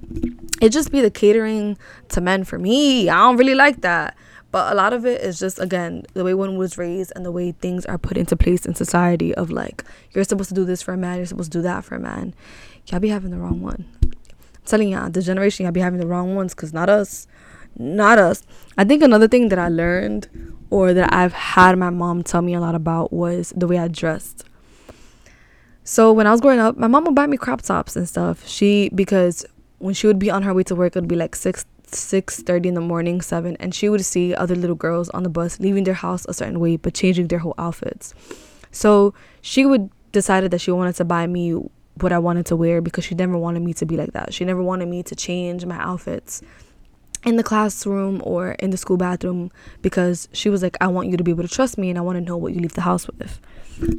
[0.62, 3.10] it just be the catering to men for me.
[3.10, 4.16] I don't really like that
[4.56, 7.32] but a lot of it is just again the way one was raised and the
[7.32, 10.82] way things are put into place in society of like you're supposed to do this
[10.82, 12.34] for a man, you're supposed to do that for a man.
[12.86, 13.84] Y'all be having the wrong one.
[14.02, 14.14] I'm
[14.66, 17.28] telling y'all, the generation y'all be having the wrong ones because not us.
[17.76, 18.44] Not us.
[18.78, 20.30] I think another thing that I learned
[20.70, 23.90] or that I've had my mom tell me a lot about was the way I
[23.90, 24.46] dressed.
[25.84, 28.48] So when I was growing up, my mom would buy me crop tops and stuff.
[28.48, 29.46] She because
[29.80, 32.70] when she would be on her way to work, it would be like six 6:30
[32.70, 35.84] in the morning, 7, and she would see other little girls on the bus leaving
[35.84, 38.14] their house a certain way but changing their whole outfits.
[38.72, 41.52] So, she would decided that she wanted to buy me
[42.02, 44.34] what I wanted to wear because she never wanted me to be like that.
[44.34, 46.42] She never wanted me to change my outfits
[47.26, 51.18] in the classroom or in the school bathroom because she was like, I want you
[51.18, 52.82] to be able to trust me and I want to know what you leave the
[52.82, 53.40] house with.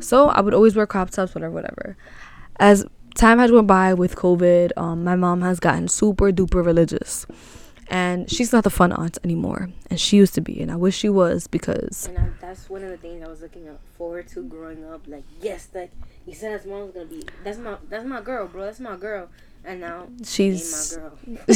[0.01, 1.97] So I would always wear crop tops, whatever, whatever.
[2.59, 7.27] As time has went by with COVID, um, my mom has gotten super duper religious.
[7.89, 9.71] And she's not the fun aunt anymore.
[9.91, 10.61] And she used to be.
[10.61, 12.07] And I wish she was because.
[12.09, 15.03] And I, that's one of the things I was looking forward to growing up.
[15.07, 15.93] Like, yes, like,
[16.27, 17.23] Gisela's mom's gonna be.
[17.45, 18.65] That's my, that's my girl, bro.
[18.65, 19.29] That's my girl.
[19.65, 20.97] And now she's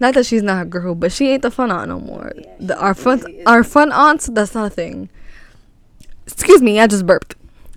[0.00, 2.32] not that she's not a girl, but she ain't the fun aunt no more.
[2.36, 5.08] Yeah, the, our fun, our fun aunts, that's not a thing.
[6.26, 7.36] Excuse me, I just burped.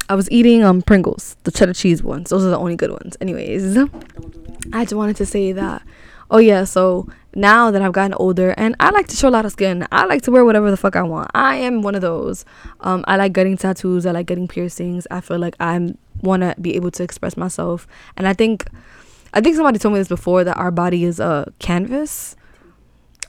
[0.10, 2.32] I was eating um Pringles, the cheddar cheese ones.
[2.32, 3.16] Those are the only good ones.
[3.22, 3.92] Anyways, do
[4.74, 5.84] I just wanted to say that.
[6.30, 9.46] Oh yeah, so now that I've gotten older and I like to show a lot
[9.46, 9.88] of skin.
[9.92, 11.30] I like to wear whatever the fuck I want.
[11.34, 12.46] I am one of those.
[12.82, 14.06] Um, I like getting tattoos.
[14.06, 15.08] I like getting piercings.
[15.12, 17.88] I feel like I want to be able to express myself.
[18.18, 18.68] And I think,
[19.34, 22.36] I think somebody told me this before that our body is a canvas,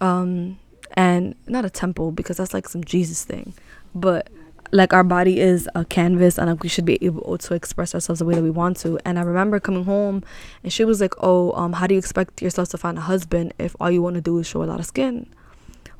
[0.00, 0.58] um,
[0.94, 3.52] and not a temple because that's like some Jesus thing,
[3.94, 4.30] but
[4.70, 8.18] like our body is a canvas and like we should be able to express ourselves
[8.18, 8.98] the way that we want to.
[9.04, 10.22] And i remember coming home
[10.62, 13.54] and she was like oh um how do you expect yourself to find a husband
[13.58, 15.26] if all you want to do is show a lot of skin?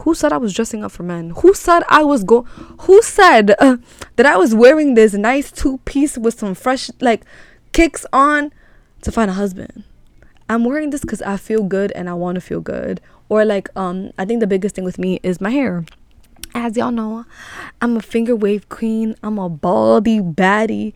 [0.03, 1.31] Who said i was dressing up for men?
[1.39, 2.43] Who said i was go
[2.81, 3.79] who said uh,
[4.17, 7.25] that i was wearing this nice two piece with some fresh like
[7.73, 8.53] kicks on
[9.03, 9.85] to find a husband?
[10.51, 13.01] I'm wearing this because i feel good and i want to feel good.
[13.31, 15.85] Or like um i think the biggest thing with me is my hair
[16.55, 17.25] as y'all know,
[17.81, 19.15] I'm a finger wave queen.
[19.23, 20.95] I'm a baldy baddie.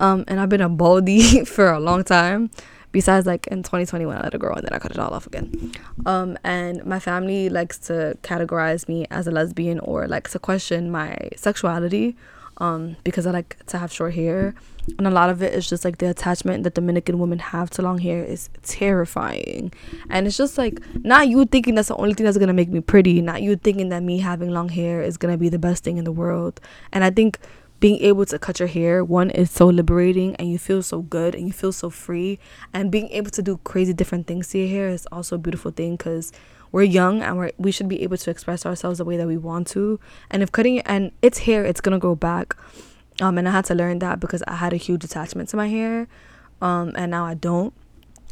[0.00, 2.50] Um, and I've been a baldy for a long time.
[2.92, 5.26] Besides, like in 2021, I let it grow and then I cut it all off
[5.26, 5.72] again.
[6.06, 10.92] Um, and my family likes to categorize me as a lesbian or likes to question
[10.92, 12.16] my sexuality
[12.58, 14.54] um, because I like to have short hair.
[14.98, 17.82] And a lot of it is just like the attachment that Dominican women have to
[17.82, 19.72] long hair is terrifying.
[20.10, 22.80] And it's just like not you thinking that's the only thing that's gonna make me
[22.80, 25.96] pretty, not you thinking that me having long hair is gonna be the best thing
[25.96, 26.60] in the world.
[26.92, 27.38] And I think
[27.80, 31.34] being able to cut your hair one is so liberating and you feel so good
[31.34, 32.38] and you feel so free
[32.72, 35.70] and being able to do crazy different things to your hair is also a beautiful
[35.70, 36.32] thing because
[36.72, 39.36] we're young and we're, we should be able to express ourselves the way that we
[39.36, 42.56] want to and if cutting and it's hair it's gonna grow back
[43.20, 45.68] um and i had to learn that because i had a huge attachment to my
[45.68, 46.06] hair
[46.60, 47.72] um and now i don't.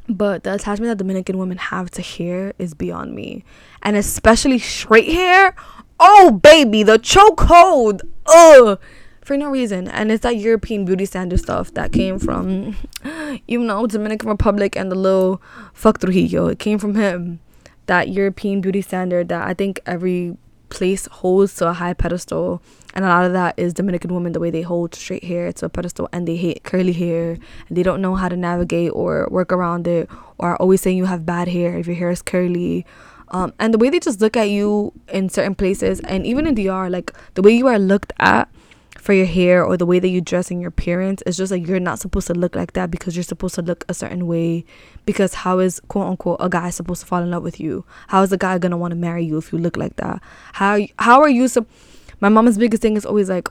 [0.08, 3.44] But the attachment that dominican women have to hair is beyond me.
[3.82, 5.54] And especially straight hair?
[6.00, 8.02] Oh baby the chokehold.
[8.26, 8.80] Ugh.
[9.22, 9.86] For no reason.
[9.86, 12.76] And it's that european beauty standard stuff that came from
[13.46, 15.40] you know dominican republic and the little
[15.72, 16.48] fuck trujillo.
[16.48, 17.38] It came from him.
[17.86, 20.36] That European beauty standard that I think every
[20.72, 22.62] place holds to a high pedestal.
[22.94, 25.66] And a lot of that is Dominican women, the way they hold straight hair to
[25.66, 29.28] a pedestal and they hate curly hair and they don't know how to navigate or
[29.30, 30.08] work around it
[30.38, 32.86] or are always saying you have bad hair if your hair is curly.
[33.28, 36.54] Um, and the way they just look at you in certain places and even in
[36.54, 38.48] DR, like the way you are looked at
[39.02, 41.66] for your hair or the way that you dress and your appearance it's just like
[41.66, 44.64] you're not supposed to look like that because you're supposed to look a certain way.
[45.06, 47.84] Because how is quote unquote a guy supposed to fall in love with you?
[48.06, 50.22] How is a guy gonna want to marry you if you look like that?
[50.52, 51.48] How how are you
[52.20, 53.48] my mama's biggest thing is always like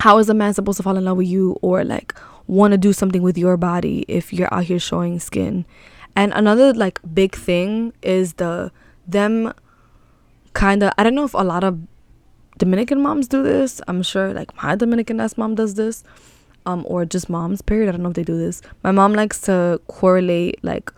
[0.00, 2.12] how is a man supposed to fall in love with you or like
[2.48, 5.64] want to do something with your body if you're out here showing skin?
[6.16, 8.72] And another like big thing is the
[9.06, 9.52] them
[10.54, 11.78] kind of i don't know if a lot of
[12.58, 13.80] Dominican moms do this.
[13.88, 16.04] I'm sure like my Dominican ass mom does this.
[16.64, 17.88] Um, or just moms, period.
[17.88, 18.62] I don't know if they do this.
[18.84, 20.92] My mom likes to correlate like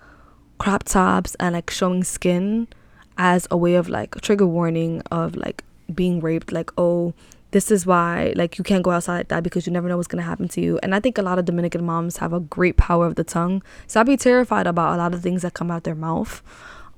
[0.59, 2.69] crop tops and like showing skin
[3.17, 5.64] as a way of like a trigger warning of like
[5.95, 6.53] being raped.
[6.53, 7.14] Like, oh,
[7.53, 10.09] this is why like you can't go outside like that because you never know what's
[10.09, 10.79] gonna happen to you.
[10.83, 13.62] And I think a lot of Dominican moms have a great power of the tongue.
[13.87, 16.43] So I'd be terrified about a lot of things that come out their mouth.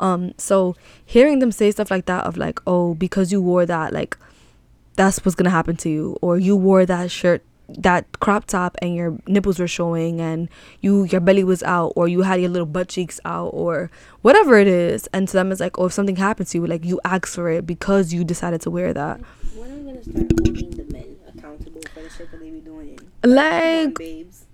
[0.01, 3.93] Um, so hearing them say stuff like that of like, oh, because you wore that,
[3.93, 4.17] like
[4.97, 8.95] that's what's gonna happen to you or you wore that shirt that crop top and
[8.95, 10.49] your nipples were showing and
[10.81, 13.91] you your belly was out or you had your little butt cheeks out or
[14.23, 16.85] whatever it is and to them it's like oh if something happens to you like
[16.85, 19.21] you ask for it because you decided to wear that
[19.55, 22.61] when are we gonna start holding the men accountable for the shit that they be
[22.61, 24.45] doing like babes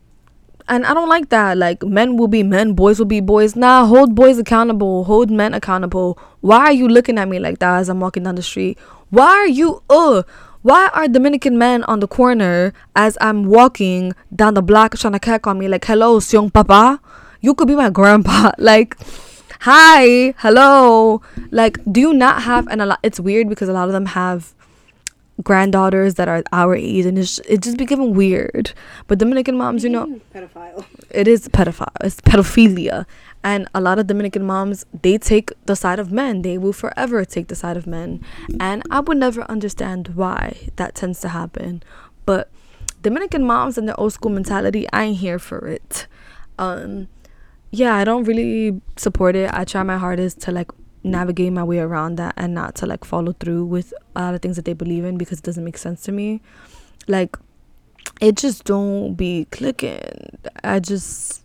[0.68, 1.58] and I don't like that.
[1.58, 3.56] Like men will be men, boys will be boys.
[3.56, 6.18] Nah, hold boys accountable, hold men accountable.
[6.40, 8.78] Why are you looking at me like that as I'm walking down the street?
[9.12, 10.22] Why are you uh
[10.62, 15.18] why are Dominican men on the corner as I'm walking down the block trying to
[15.18, 16.98] catch on me like hello, young papa?
[17.42, 18.52] You could be my grandpa.
[18.58, 18.96] Like
[19.60, 21.20] hi, hello.
[21.50, 22.66] Like, do you not have?
[22.68, 23.00] And a lot.
[23.02, 24.54] It's weird because a lot of them have
[25.44, 28.72] granddaughters that are our age, and it's it just becoming weird.
[29.08, 30.86] But Dominican moms, you know, pedophile.
[31.10, 31.92] it is pedophile.
[32.02, 33.04] It's pedophilia.
[33.44, 36.42] And a lot of Dominican moms, they take the side of men.
[36.42, 38.24] They will forever take the side of men.
[38.60, 41.82] And I would never understand why that tends to happen.
[42.24, 42.50] But
[43.02, 46.06] Dominican moms and their old school mentality, I ain't here for it.
[46.58, 47.08] Um,
[47.72, 49.50] yeah, I don't really support it.
[49.52, 50.70] I try my hardest to like
[51.02, 54.42] navigate my way around that and not to like follow through with a lot of
[54.42, 56.40] things that they believe in because it doesn't make sense to me.
[57.08, 57.36] Like,
[58.20, 60.38] it just don't be clicking.
[60.62, 61.41] I just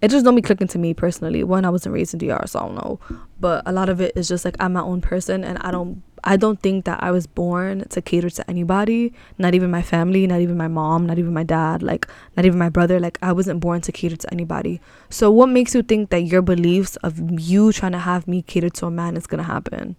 [0.00, 1.42] it just don't be clicking to me personally.
[1.42, 3.00] One, I wasn't raised in DR, so I don't know.
[3.40, 6.02] But a lot of it is just like I'm my own person, and I don't
[6.24, 10.26] I don't think that I was born to cater to anybody, not even my family,
[10.26, 12.06] not even my mom, not even my dad, like
[12.36, 13.00] not even my brother.
[13.00, 14.80] Like I wasn't born to cater to anybody.
[15.10, 18.70] So what makes you think that your beliefs of you trying to have me cater
[18.70, 19.96] to a man is gonna happen?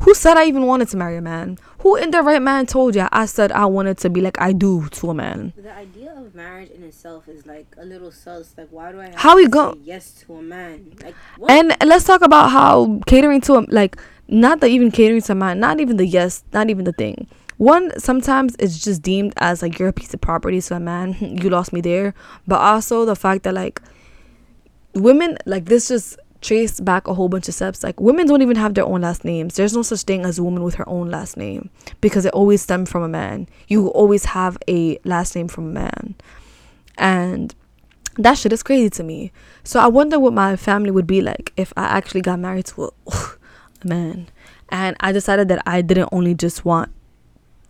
[0.00, 1.58] Who said I even wanted to marry a man?
[1.80, 4.52] Who in their right mind told you I said I wanted to be like I
[4.52, 5.52] do to a man?
[5.56, 8.54] The idea of marriage in itself is like a little sus.
[8.56, 10.92] Like, why do I have How we go- yes to a man?
[11.02, 11.50] Like, what?
[11.50, 13.96] And let's talk about how catering to a like
[14.28, 17.26] not the even catering to a man, not even the yes, not even the thing.
[17.56, 21.16] One sometimes it's just deemed as like you're a piece of property, so a man
[21.42, 22.14] you lost me there.
[22.46, 23.82] But also the fact that like
[24.94, 27.82] women like this just traced back a whole bunch of steps.
[27.82, 29.56] Like women don't even have their own last names.
[29.56, 31.70] There's no such thing as a woman with her own last name
[32.00, 33.48] because it always stemmed from a man.
[33.66, 36.14] You always have a last name from a man.
[36.96, 37.54] And
[38.16, 39.32] that shit is crazy to me.
[39.64, 42.84] So I wonder what my family would be like if I actually got married to
[42.84, 42.90] a,
[43.82, 44.28] a man.
[44.70, 46.90] And I decided that I didn't only just want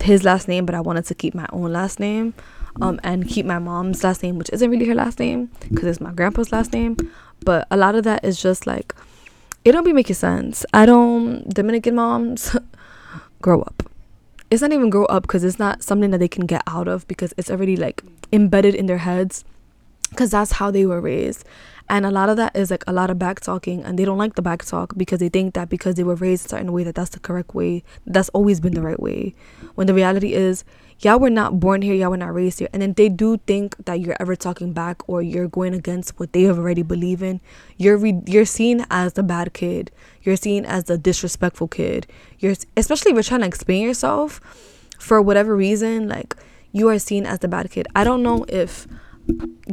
[0.01, 2.33] his last name, but I wanted to keep my own last name.
[2.81, 5.99] Um, and keep my mom's last name, which isn't really her last name, because it's
[5.99, 6.95] my grandpa's last name.
[7.43, 8.93] But a lot of that is just like,
[9.65, 10.65] it don't be making sense.
[10.73, 12.55] I don't, Dominican moms,
[13.41, 13.83] grow up.
[14.51, 17.07] It's not even grow up because it's not something that they can get out of
[17.07, 19.45] because it's already like embedded in their heads
[20.09, 21.45] because that's how they were raised.
[21.89, 24.19] And a lot of that is like a lot of back talking, and they don't
[24.19, 26.83] like the back talk because they think that because they were raised a certain way
[26.83, 29.33] that that's the correct way, that's always been the right way.
[29.73, 30.63] When the reality is,
[30.99, 33.75] y'all were not born here, y'all were not raised here, and then they do think
[33.85, 37.41] that you're ever talking back or you're going against what they have already believe in.
[37.77, 39.91] You're re- you're seen as the bad kid.
[40.21, 42.05] You're seen as the disrespectful kid.
[42.37, 44.39] You're especially if you're trying to explain yourself
[44.99, 46.35] for whatever reason, like
[46.71, 47.87] you are seen as the bad kid.
[47.95, 48.87] I don't know if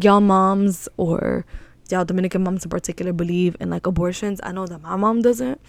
[0.00, 1.44] y'all moms or
[1.90, 4.40] y'all Dominican moms in particular believe in like abortions.
[4.42, 5.60] I know that my mom doesn't.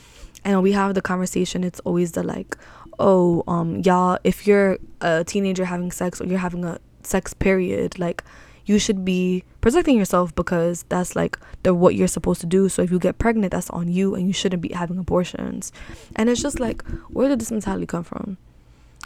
[0.44, 2.56] And we have the conversation, it's always the like,
[3.00, 8.00] oh, um, y'all, if you're a teenager having sex or you're having a sex period,
[8.00, 8.24] like
[8.66, 12.70] you should be protecting yourself because that's like the what you're supposed to do.
[12.70, 15.72] So if you get pregnant, that's on you and you shouldn't be having abortions.
[16.16, 18.38] And it's just like, where did this mentality come from?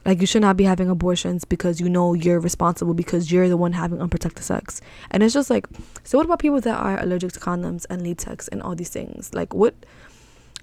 [0.06, 3.58] Like you should not be having abortions because you know you're responsible because you're the
[3.58, 4.82] one having unprotected sex.
[5.12, 5.68] And it's just like,
[6.04, 9.34] so what about people that are allergic to condoms and latex and all these things?
[9.34, 9.76] Like what?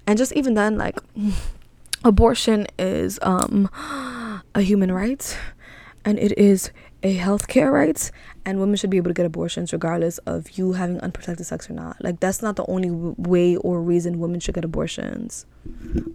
[0.05, 0.97] And just even then, like
[2.03, 3.69] abortion is um
[4.55, 5.37] a human right,
[6.03, 6.71] and it is
[7.01, 8.11] a healthcare right,
[8.45, 11.73] and women should be able to get abortions regardless of you having unprotected sex or
[11.73, 12.03] not.
[12.03, 15.45] Like that's not the only w- way or reason women should get abortions.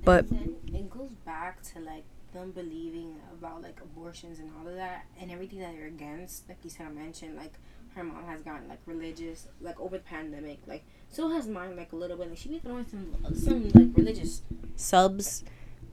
[0.05, 2.05] But it goes back to like
[2.51, 6.49] believing about like abortions and all of that and everything that they're against.
[6.49, 7.53] Like you said, I mentioned like
[7.95, 10.59] her mom has gotten like religious like over the pandemic.
[10.67, 12.29] Like so has mine like a little bit.
[12.29, 14.43] Like she be throwing some some like religious
[14.77, 15.45] subs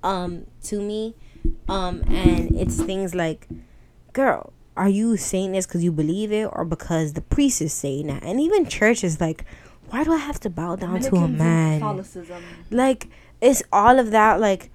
[0.03, 1.15] um to me,
[1.69, 3.47] um and it's things like,
[4.13, 4.53] girl.
[4.77, 8.23] Are you saying this because you believe it or because the priest is saying that?
[8.23, 9.43] And even church is like,
[9.89, 11.81] why do I have to bow down to a man?
[12.71, 13.07] like
[13.41, 14.70] it's all of that like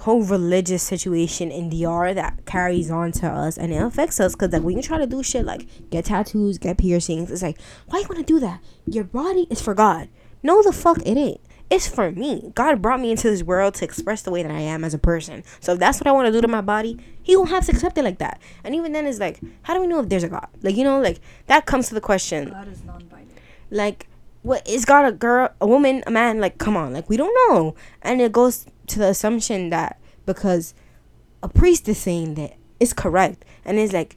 [0.00, 4.52] whole religious situation in DR that carries on to us and it affects us because
[4.52, 7.98] like when you try to do shit like get tattoos, get piercings, it's like why
[7.98, 8.60] you want to do that?
[8.86, 10.08] Your body is for God.
[10.42, 11.40] No, the fuck it ain't.
[11.68, 12.50] It's for me.
[12.56, 14.98] God brought me into this world to express the way that I am as a
[14.98, 15.44] person.
[15.60, 17.72] So if that's what I want to do to my body, He won't have to
[17.72, 18.40] accept it like that.
[18.64, 20.48] And even then, it's like, how do we know if there's a God?
[20.62, 23.28] Like you know, like that comes to the question God is non-binary.
[23.70, 24.08] like
[24.42, 27.34] what is god a girl a woman a man like come on like we don't
[27.50, 30.74] know and it goes to the assumption that because
[31.42, 33.44] a priest is saying that it's correct.
[33.64, 34.16] And it's like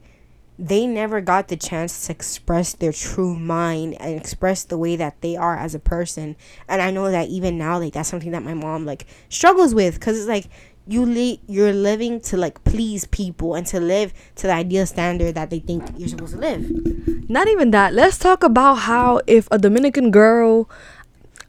[0.60, 5.20] they never got the chance to express their true mind and express the way that
[5.22, 6.36] they are as a person.
[6.68, 9.96] And i know that even now like that's something that my mom like struggles with.
[9.96, 10.50] Because it's like
[10.86, 15.34] you li- you're living to like please people and to live to the ideal standard
[15.36, 17.30] that they think you're supposed to live.
[17.30, 17.94] Not even that.
[17.94, 20.70] Let's talk about how if a Dominican girl,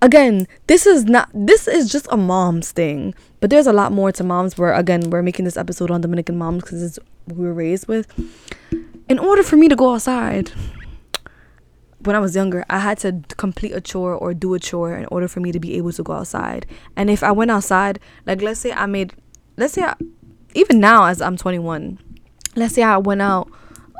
[0.04, 4.12] again, this is not this is just a mom's thing, but there's a lot more
[4.12, 4.56] to moms.
[4.58, 8.06] Where again, we're making this episode on Dominican moms because it's we were raised with.
[9.08, 10.52] In order for me to go outside,
[12.00, 15.06] when I was younger, I had to complete a chore or do a chore in
[15.06, 16.66] order for me to be able to go outside.
[16.96, 19.14] And if I went outside, like let's say I made,
[19.56, 19.94] let's say I,
[20.54, 21.98] even now as I'm 21,
[22.56, 23.50] let's say I went out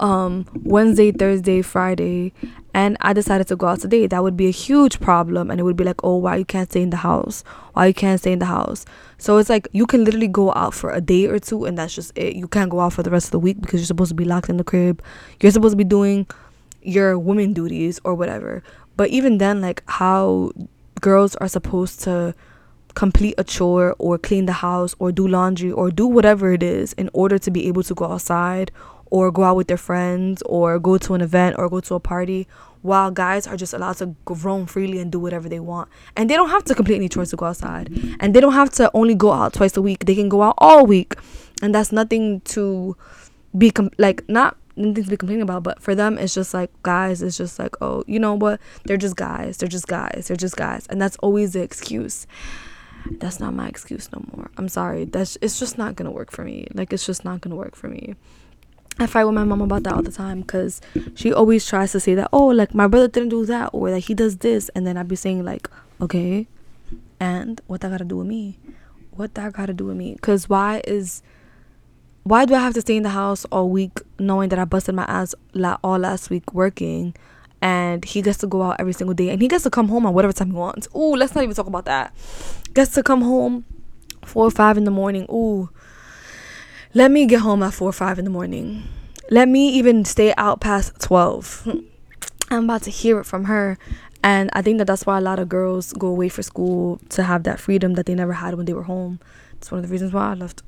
[0.00, 2.32] um Wednesday, Thursday, Friday,
[2.74, 5.48] and I decided to go out today, that would be a huge problem.
[5.48, 7.44] And it would be like, oh, why you can't stay in the house?
[7.72, 8.84] Why you can't stay in the house?
[9.16, 11.94] So it's like you can literally go out for a day or two, and that's
[11.94, 12.34] just it.
[12.34, 14.24] You can't go out for the rest of the week because you're supposed to be
[14.24, 15.02] locked in the crib.
[15.40, 16.26] You're supposed to be doing
[16.82, 18.64] your women duties or whatever.
[18.96, 20.50] But even then, like how
[21.00, 22.34] girls are supposed to
[22.94, 26.92] complete a chore or clean the house or do laundry or do whatever it is
[26.94, 28.70] in order to be able to go outside
[29.10, 32.00] or go out with their friends or go to an event or go to a
[32.00, 32.46] party
[32.84, 35.88] while guys are just allowed to roam freely and do whatever they want.
[36.16, 37.88] And they don't have to complete any chores to go outside.
[38.20, 40.04] And they don't have to only go out twice a week.
[40.04, 41.14] They can go out all week.
[41.62, 42.94] And that's nothing to
[43.56, 45.62] be com- like not nothing to be complaining about.
[45.62, 48.60] But for them it's just like guys it's just like oh you know what?
[48.84, 49.56] They're just guys.
[49.56, 50.26] They're just guys.
[50.28, 50.86] They're just guys.
[50.88, 52.26] And that's always the excuse.
[53.12, 54.50] That's not my excuse no more.
[54.58, 55.06] I'm sorry.
[55.06, 56.66] That's it's just not gonna work for me.
[56.74, 58.14] Like it's just not gonna work for me
[58.98, 60.80] I fight with my mom about that all the time because
[61.16, 64.04] she always tries to say that, oh, like my brother didn't do that or like
[64.04, 64.68] he does this.
[64.70, 65.68] And then I'd be saying, like,
[66.00, 66.46] okay,
[67.18, 68.58] and what that got to do with me?
[69.10, 70.14] What that got to do with me?
[70.14, 71.22] Because why is,
[72.22, 74.94] why do I have to stay in the house all week knowing that I busted
[74.94, 77.14] my ass la- all last week working
[77.60, 80.06] and he gets to go out every single day and he gets to come home
[80.06, 80.86] at whatever time he wants?
[80.94, 82.14] Ooh, let's not even talk about that.
[82.74, 83.64] Gets to come home
[84.24, 85.26] four or five in the morning.
[85.30, 85.68] Ooh
[86.94, 88.84] let me get home at 4 or 5 in the morning.
[89.28, 91.68] Let me even stay out past 12.
[92.50, 93.76] I'm about to hear it from her.
[94.22, 97.24] And I think that that's why a lot of girls go away for school to
[97.24, 99.18] have that freedom that they never had when they were home.
[99.54, 100.62] It's one of the reasons why I left.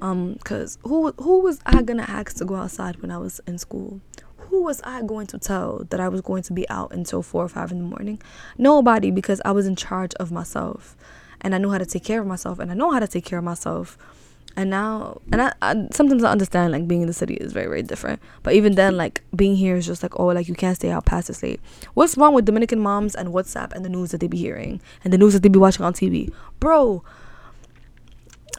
[0.00, 3.58] Um, cause who who was I gonna ask to go outside when I was in
[3.58, 4.00] school?
[4.36, 7.44] Who was I going to tell that I was going to be out until four
[7.44, 8.20] or five in the morning?
[8.56, 10.96] Nobody, because I was in charge of myself,
[11.40, 13.24] and I knew how to take care of myself, and I know how to take
[13.24, 13.98] care of myself
[14.58, 17.68] and now and I, I, sometimes i understand like being in the city is very
[17.68, 18.20] very different.
[18.42, 21.06] But even then like being here is just like oh like you can't stay out
[21.06, 21.60] past this late
[21.94, 24.80] what's wrong with dominican moms and whatsapp and the news that they be hearing?
[25.04, 27.04] And the news that they be watching on tv bro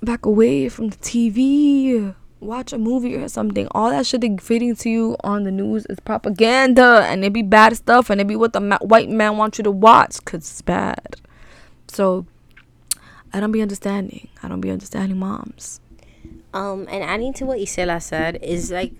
[0.02, 3.68] back away from the tv watch a movie or something.
[3.72, 7.06] All that shit they feeding to you on the news is propaganda.
[7.06, 9.66] And it be bad stuff and it be what the ma- white man wants you
[9.66, 11.18] to watch because it's bad.
[11.89, 12.26] So
[13.34, 14.30] I don't be understanding.
[14.41, 15.82] I don't be understanding moms.
[16.54, 18.93] Um, and adding to what Gisela said is like,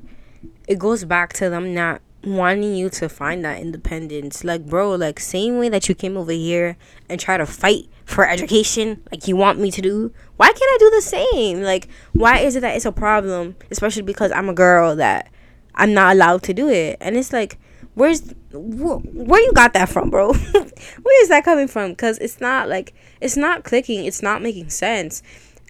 [0.68, 4.44] it goes back to them not wanting you to find that independence.
[4.44, 6.78] Like, bro, like same way that you came over here
[7.08, 10.14] and try to fight for education, like you want me to do.
[10.38, 11.62] Why can't I do the same?
[11.62, 15.30] Like, why is it that it's a problem, especially because I'm a girl that
[15.76, 16.98] I'm not allowed to do it?
[17.00, 17.60] And it's like,
[17.94, 20.34] where's wh- where you got that from, bro?
[20.52, 21.96] where is that coming from?
[21.96, 24.06] Cause it's not like it's not clicking.
[24.06, 25.22] It's not making sense,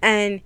[0.02, 0.42] and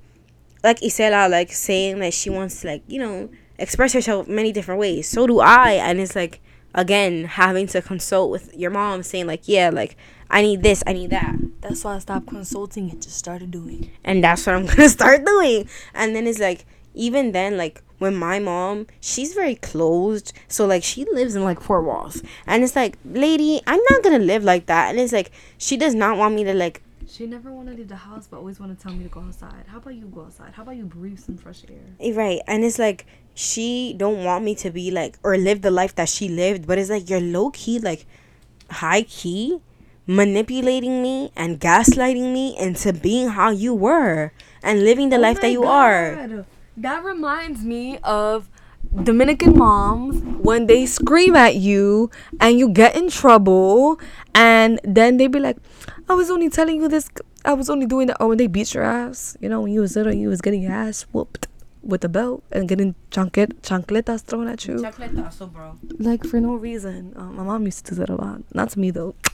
[0.63, 4.79] like Gisela, like saying that she wants to like you know express herself many different
[4.79, 5.07] ways.
[5.07, 6.41] So do I, and it's like
[6.73, 9.97] again having to consult with your mom, saying like yeah, like
[10.29, 11.35] I need this, I need that.
[11.61, 13.91] That's why I stopped consulting and just started doing.
[14.03, 15.69] And that's what I'm gonna start doing.
[15.93, 20.83] And then it's like even then like when my mom she's very closed so like
[20.83, 24.65] she lives in like four walls and it's like lady i'm not gonna live like
[24.65, 27.73] that and it's like she does not want me to like she never want to
[27.73, 29.65] leave the house, but always want to tell me to go outside.
[29.67, 30.53] How about you go outside?
[30.53, 31.81] How about you breathe some fresh air?
[31.99, 35.71] Eh, right, and it's like she don't want me to be like or live the
[35.71, 38.05] life that she lived, but it's like you're low key, like
[38.69, 39.59] high key,
[40.07, 44.31] manipulating me and gaslighting me into being how you were
[44.61, 45.69] and living the oh life that you God.
[45.69, 46.45] are.
[46.77, 48.49] That reminds me of
[49.03, 53.99] Dominican moms when they scream at you and you get in trouble
[54.35, 55.57] and then they be like,
[56.09, 57.09] I was only telling you this
[57.45, 59.81] I was only doing that oh when they beat your ass, you know, when you
[59.81, 61.47] was little you was getting your ass whooped
[61.81, 64.75] with a belt and getting chanclet chancletas thrown at you.
[64.75, 65.77] Chancletazo, bro.
[65.99, 67.13] Like for no reason.
[67.15, 68.41] Um, my mom used to do that a lot.
[68.53, 69.15] Not to me though.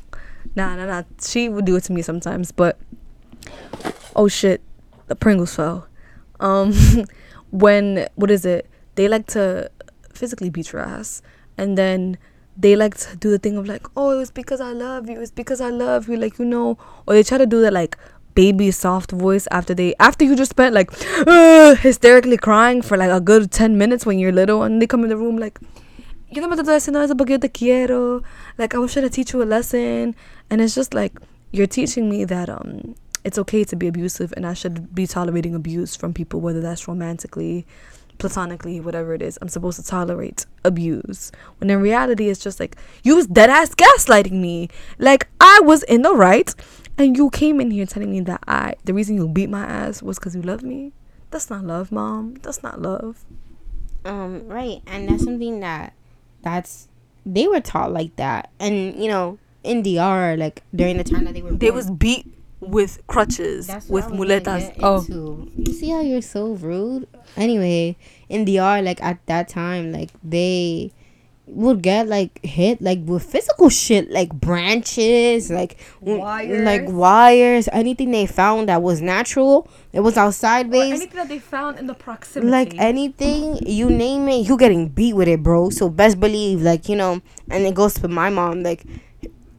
[0.55, 1.03] Nah, nah, nah.
[1.21, 2.79] She would do it to me sometimes, but
[4.15, 4.61] oh shit,
[5.07, 5.87] the Pringles fell.
[6.39, 6.73] Um,
[7.51, 8.65] when what is it?
[8.99, 9.71] they like to
[10.11, 11.21] physically beat your ass
[11.57, 12.17] and then
[12.59, 15.19] they like to do the thing of like oh it was because i love you
[15.19, 17.97] it's because i love you like you know or they try to do that like
[18.35, 20.91] baby soft voice after they after you just spent like
[21.27, 25.03] uh, hysterically crying for like a good 10 minutes when you're little and they come
[25.03, 25.59] in the room like
[26.31, 28.21] you know quiero.
[28.57, 30.15] Like i was trying to teach you a lesson.
[30.49, 31.19] And it's just like
[31.51, 35.53] you're teaching me that um it's okay to be abusive and I should be tolerating
[35.53, 37.65] abuse from people, whether that's romantically,
[38.19, 39.39] platonically, whatever it is.
[39.41, 41.31] I'm supposed to tolerate abuse.
[41.57, 44.69] When in reality, it's just like, you was dead ass gaslighting me.
[44.99, 46.53] Like, I was in the right,
[46.97, 50.03] and you came in here telling me that I, the reason you beat my ass
[50.03, 50.93] was because you love me.
[51.31, 52.35] That's not love, mom.
[52.41, 53.25] That's not love.
[54.05, 54.81] Um, right.
[54.85, 55.93] And that's something that,
[56.41, 56.87] that's,
[57.25, 58.49] they were taught like that.
[58.59, 62.33] And, you know, in DR, like, during the time that they were They was beat
[62.59, 65.09] with crutches, That's with what I was gonna muletas.
[65.09, 67.07] Oh, you see how you're so rude.
[67.37, 67.95] Anyway,
[68.27, 70.91] in the DR, like at that time, like they
[71.51, 76.63] would get like hit like with physical shit, like branches, like Wires.
[76.63, 80.93] like wires, anything they found that was natural, it was outside or base.
[81.01, 82.51] anything that they found in the proximity.
[82.51, 85.69] Like anything, you name it, you getting beat with it, bro.
[85.69, 88.83] So best believe, like you know, and it goes to my mom, like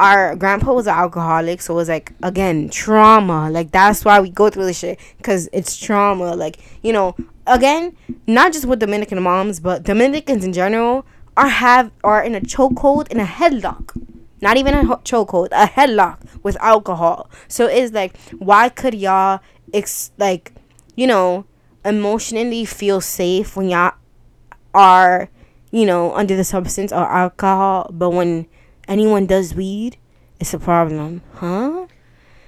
[0.00, 3.50] our grandpa was an alcoholic, so it was like again trauma.
[3.50, 6.34] Like that's why we go through this shit because it's trauma.
[6.34, 7.14] Like you know,
[7.46, 7.94] again,
[8.26, 11.04] not just with Dominican moms, but Dominicans in general
[11.36, 13.96] are have are in a chokehold in a headlock.
[14.40, 17.30] Not even a ho- chokehold, a headlock with alcohol.
[17.46, 19.40] So it's like, why could y'all
[19.74, 20.54] ex- like,
[20.96, 21.44] you know,
[21.84, 23.92] emotionally feel safe when y'all
[24.72, 25.28] are,
[25.70, 28.46] you know, under the substance or alcohol, but when
[28.90, 29.96] anyone does weed,
[30.40, 31.86] it's a problem, huh?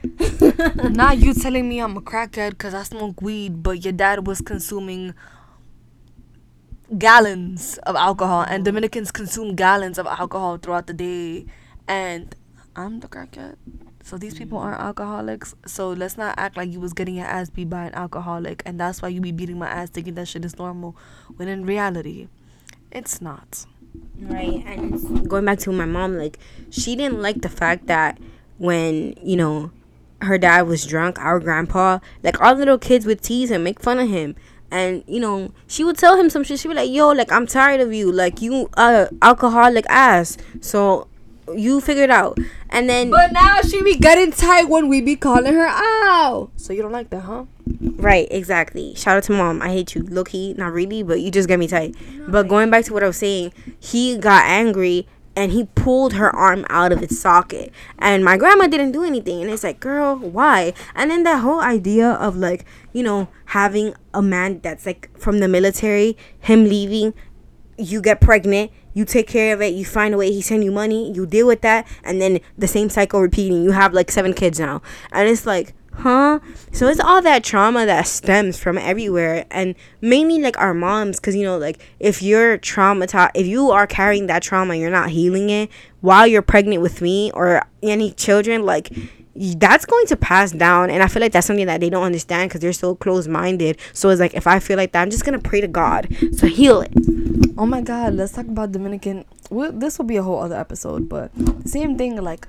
[0.90, 4.40] Not you telling me I'm a crackhead because I smoke weed, but your dad was
[4.40, 5.14] consuming
[6.98, 11.46] gallons of alcohol, and Dominicans consume gallons of alcohol throughout the day,
[11.86, 12.34] and
[12.74, 13.56] I'm the crackhead.
[14.02, 15.54] So these people aren't alcoholics.
[15.64, 18.80] So let's not act like you was getting your ass beat by an alcoholic, and
[18.80, 20.96] that's why you be beating my ass thinking that shit is normal,
[21.36, 22.26] when in reality,
[22.90, 23.64] it's not.
[24.20, 26.38] Right, and going back to my mom, like
[26.70, 28.18] she didn't like the fact that
[28.58, 29.70] when you know
[30.20, 33.98] her dad was drunk, our grandpa, like our little kids would tease him, make fun
[33.98, 34.36] of him,
[34.70, 36.60] and you know she would tell him some shit.
[36.60, 41.08] She'd be like, "Yo, like I'm tired of you, like you uh alcoholic ass." So
[41.54, 42.38] you figure it out,
[42.70, 46.50] and then But now she be getting tight when we be calling her out.
[46.56, 47.44] So you don't like that, huh?
[47.82, 48.94] Right, exactly.
[48.94, 49.60] Shout out to mom.
[49.60, 50.02] I hate you.
[50.04, 51.96] Low key, not really, but you just get me tight.
[52.28, 56.34] But going back to what I was saying, he got angry and he pulled her
[56.34, 57.72] arm out of its socket.
[57.98, 59.42] And my grandma didn't do anything.
[59.42, 60.74] And it's like, girl, why?
[60.94, 65.40] And then that whole idea of like, you know, having a man that's like from
[65.40, 67.14] the military, him leaving,
[67.78, 70.70] you get pregnant, you take care of it, you find a way, he send you
[70.70, 73.64] money, you deal with that, and then the same cycle repeating.
[73.64, 74.82] You have like seven kids now.
[75.10, 76.40] And it's like, huh?
[76.72, 81.36] So it's all that trauma that stems from everywhere and mainly like our moms cuz
[81.36, 85.50] you know like if you're traumatized if you are carrying that trauma you're not healing
[85.50, 85.70] it
[86.00, 88.90] while you're pregnant with me or any children like
[89.34, 92.50] that's going to pass down and i feel like that's something that they don't understand
[92.50, 95.38] because they're so closed-minded so it's like if i feel like that i'm just gonna
[95.38, 96.92] pray to god to heal it
[97.58, 99.26] Oh my God, let's talk about Dominican.
[99.50, 101.30] Well, this will be a whole other episode, but
[101.66, 102.16] same thing.
[102.16, 102.48] Like,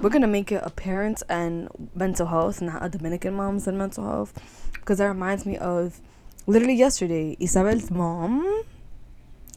[0.00, 4.04] we're gonna make it a parents and mental health, not a Dominican moms and mental
[4.04, 4.32] health,
[4.72, 6.00] because that reminds me of
[6.46, 8.64] literally yesterday, Isabel's mom.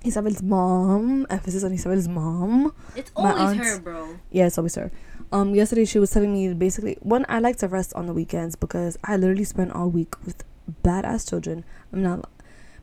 [0.03, 1.25] Isabel's mom.
[1.29, 2.73] Emphasis on Isabel's mom.
[2.95, 4.91] it's My always her, bro Yeah, it's always her.
[5.31, 8.55] Um, yesterday she was telling me basically one I like to rest on the weekends
[8.55, 10.43] because I literally spent all week with
[10.83, 11.65] badass children.
[11.91, 12.29] I'm not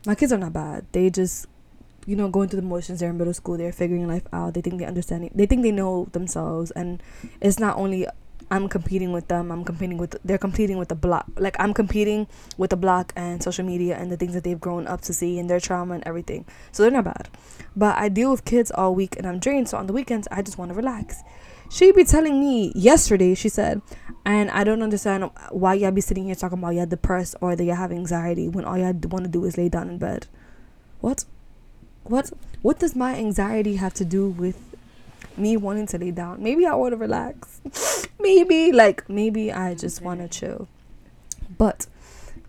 [0.05, 0.85] my kids are not bad.
[0.91, 1.47] They just
[2.05, 4.61] you know, going through the motions, they're in middle school, they're figuring life out, they
[4.61, 7.01] think they understand it, they think they know themselves and
[7.41, 8.07] it's not only
[8.51, 12.27] I'm competing with them, I'm competing with they're competing with the block like I'm competing
[12.57, 15.39] with the block and social media and the things that they've grown up to see
[15.39, 16.45] and their trauma and everything.
[16.71, 17.29] So they're not bad.
[17.75, 20.41] But I deal with kids all week and I'm drained, so on the weekends I
[20.43, 21.23] just want to relax.
[21.71, 23.81] She be telling me yesterday, she said,
[24.23, 27.63] and I don't understand why y'all be sitting here talking about y'all depressed or that
[27.63, 30.27] y'all have anxiety when all y'all want to do is lay down in bed.
[31.01, 31.25] What?
[32.05, 32.31] What?
[32.61, 34.57] What does my anxiety have to do with
[35.37, 36.41] me wanting to lay down?
[36.41, 37.61] Maybe I want to relax.
[38.19, 40.67] maybe like maybe I just want to chill.
[41.57, 41.87] But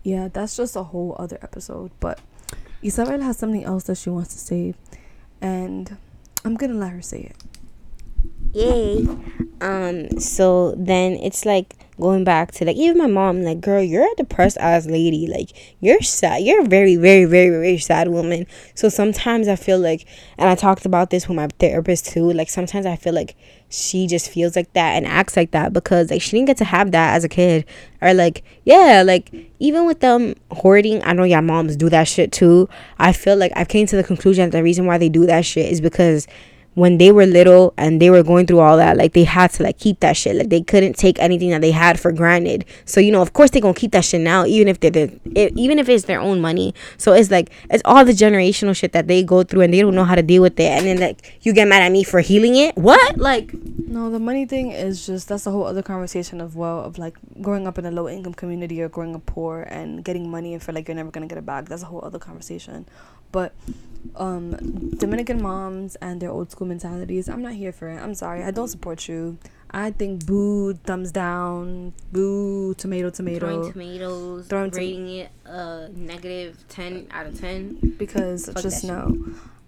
[0.03, 1.91] yeah, that's just a whole other episode.
[1.99, 2.19] But
[2.81, 4.73] Isabel has something else that she wants to say,
[5.41, 5.97] and
[6.45, 7.35] I'm gonna let her say it.
[8.57, 9.07] Yay.
[9.61, 14.03] Um so then it's like going back to like even my mom like girl you're
[14.03, 15.27] a depressed ass lady.
[15.27, 15.49] Like
[15.79, 18.45] you're sad you're a very very very very sad woman.
[18.75, 20.05] So sometimes i feel like
[20.37, 23.35] and i talked about this with my therapist too like sometimes i feel like
[23.69, 26.65] she just feels like that and acts like that because like she didn't get to
[26.65, 27.65] have that as a kid.
[28.01, 32.31] Or like yeah like even with them hoarding i know y'all moms do that shit
[32.31, 32.69] too.
[32.99, 35.45] I feel like i've came to the conclusion that the reason why they do that
[35.45, 36.27] shit is because
[36.77, 39.63] when they were little and they were going through all that, like they had to
[39.63, 40.35] like keep that shit.
[40.35, 42.65] Like they couldn't take anything that they had for granted.
[42.85, 45.79] So you know, of course, they gonna keep that shit now, even if they're even
[45.79, 46.75] if it's their own money.
[46.97, 49.95] So it's like it's all the generational shit that they go through and they don't
[49.95, 50.69] know how to deal with it.
[50.69, 52.77] And then like you get mad at me for healing it.
[52.77, 53.17] What?
[53.17, 56.99] Like no, the money thing is just that's a whole other conversation of well of
[56.99, 60.53] like growing up in a low income community or growing up poor and getting money
[60.53, 61.65] and feel like you're never gonna get it back.
[61.65, 62.85] That's a whole other conversation.
[63.31, 63.53] But
[64.15, 64.51] um
[64.97, 67.29] Dominican moms and their old school mentalities.
[67.29, 67.97] I'm not here for it.
[67.97, 68.43] I'm sorry.
[68.43, 69.37] I don't support you.
[69.69, 73.47] I think boo, thumbs down, boo, tomato, tomato.
[73.47, 77.95] Throwing tomatoes, throwing rating it a negative 10 out of 10.
[77.97, 79.13] Because Fuck just know,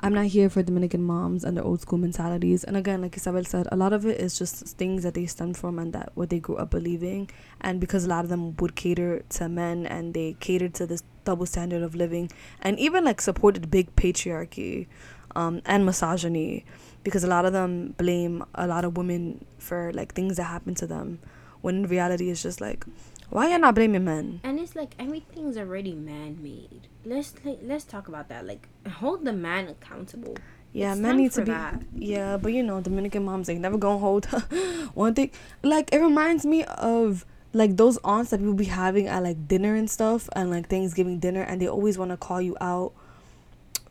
[0.02, 2.64] I'm not here for Dominican moms and their old school mentalities.
[2.64, 5.54] And again, like Isabel said, a lot of it is just things that they stem
[5.54, 7.30] from and that what they grew up believing.
[7.60, 11.04] And because a lot of them would cater to men and they catered to this
[11.26, 12.32] double standard of living
[12.62, 14.88] and even like supported big patriarchy
[15.36, 16.66] um, and misogyny
[17.04, 20.74] because a lot of them blame a lot of women for like things that happen
[20.74, 21.20] to them
[21.62, 22.86] when in reality it's just like
[23.30, 28.08] why you're not blaming men and it's like everything's already man-made let's like, let's talk
[28.08, 30.36] about that like hold the man accountable
[30.72, 31.52] yeah, it's men need to be.
[31.52, 31.82] That.
[31.96, 34.26] Yeah, but you know, Dominican moms they never gonna hold
[34.94, 35.32] one thing.
[35.64, 39.76] Like it reminds me of like those aunts that people be having at like dinner
[39.76, 42.94] and stuff, and like Thanksgiving dinner, and they always want to call you out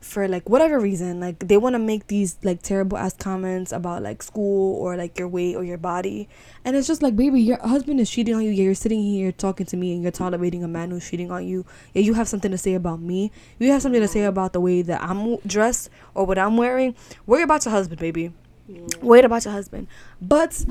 [0.01, 4.01] for like whatever reason like they want to make these like terrible ass comments about
[4.01, 6.29] like school or like your weight or your body.
[6.63, 8.51] And it's just like baby your husband is cheating on you.
[8.51, 11.45] Yeah you're sitting here talking to me and you're tolerating a man who's cheating on
[11.45, 11.65] you.
[11.93, 13.31] Yeah you have something to say about me.
[13.59, 16.95] You have something to say about the way that i'm dressed or what i'm wearing.
[17.25, 18.31] Worry about your husband baby.
[19.01, 19.87] Wait about your husband.
[20.21, 20.63] But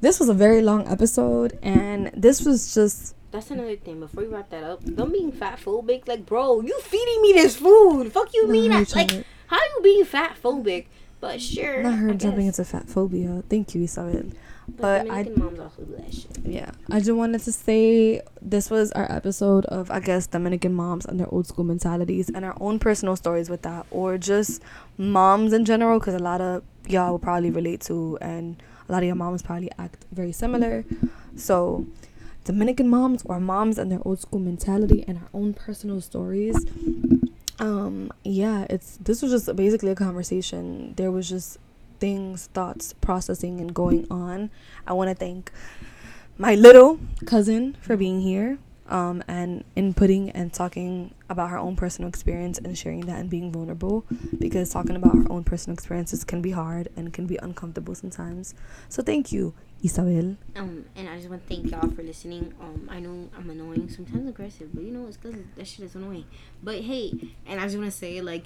[0.00, 4.00] this was a very long episode, and this was just that's another thing.
[4.00, 6.08] Before you wrap that up, don't being fat phobic.
[6.08, 8.12] Like, bro, you feeding me this food.
[8.12, 8.72] Fuck you, no, mean?
[8.72, 9.26] I, like, it.
[9.48, 10.86] how you being fat phobic?
[11.20, 11.82] But sure.
[11.82, 13.42] Not her jumping into fat phobia.
[13.48, 14.30] Thank you, Isabel.
[14.68, 16.38] But, but I, Dominican moms also do that shit.
[16.44, 21.06] yeah, I just wanted to say this was our episode of I guess Dominican moms
[21.06, 24.62] and their old school mentalities and our own personal stories with that, or just
[24.98, 28.98] moms in general, because a lot of y'all will probably relate to, and a lot
[29.02, 30.84] of your moms probably act very similar.
[31.34, 31.86] So
[32.48, 36.56] Dominican moms or moms and their old school mentality and our own personal stories.
[37.58, 40.94] Um, yeah, it's this was just basically a conversation.
[40.96, 41.58] There was just
[42.00, 44.48] things, thoughts, processing and going on.
[44.86, 45.52] I want to thank
[46.38, 48.56] my little cousin for being here
[48.88, 53.52] um, and inputting and talking about her own personal experience and sharing that and being
[53.52, 54.06] vulnerable
[54.38, 58.54] because talking about our own personal experiences can be hard and can be uncomfortable sometimes.
[58.88, 60.36] So thank you, Isabel.
[60.56, 62.52] Um, and I just want to thank y'all for listening.
[62.60, 65.94] Um, I know I'm annoying, sometimes aggressive, but you know it's because that shit is
[65.94, 66.24] annoying.
[66.62, 67.12] But hey,
[67.46, 68.44] and I just want to say like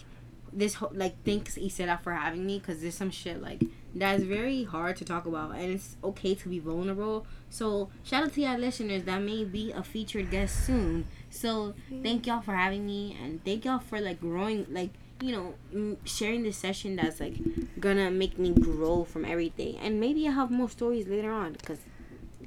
[0.52, 3.62] this whole like thanks Gisela for having me because there's some shit like
[3.94, 7.26] that's very hard to talk about and it's okay to be vulnerable.
[7.50, 11.06] So shout out to y'all listeners that may be a featured guest soon.
[11.30, 15.96] So thank y'all for having me and thank y'all for like growing like you know
[16.04, 17.36] sharing this session that's like
[17.82, 21.80] gonna make me grow from everything and maybe I'll have more stories later on because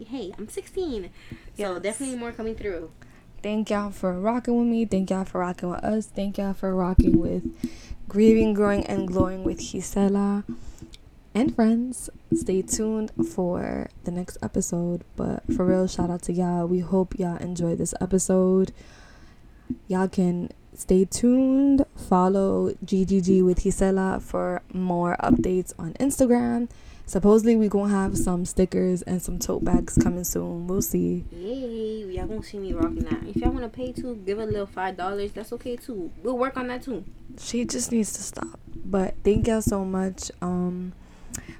[0.07, 1.09] hey I'm 16
[1.55, 1.67] yes.
[1.67, 2.89] so definitely more coming through.
[3.43, 4.85] Thank y'all for rocking with me.
[4.85, 6.07] Thank y'all for rocking with us.
[6.07, 7.43] Thank y'all for rocking with
[8.07, 10.43] Grieving, Growing, and Glowing with Gisela
[11.35, 12.09] and friends.
[12.33, 15.03] Stay tuned for the next episode.
[15.15, 16.65] But for real, shout out to y'all.
[16.65, 18.71] We hope y'all enjoy this episode.
[19.87, 21.85] Y'all can stay tuned.
[21.95, 26.69] Follow GGG with Gisela for more updates on Instagram.
[27.07, 30.65] Supposedly we gonna have some stickers and some tote bags coming soon.
[30.65, 31.23] We'll see.
[31.31, 32.15] Yay!
[32.15, 33.23] Y'all gonna see me rocking that.
[33.27, 35.31] If y'all wanna pay too, give a little five dollars.
[35.31, 36.11] That's okay too.
[36.23, 37.05] We'll work on that too.
[37.39, 38.59] She just needs to stop.
[38.83, 40.31] But thank y'all so much.
[40.41, 40.93] Um,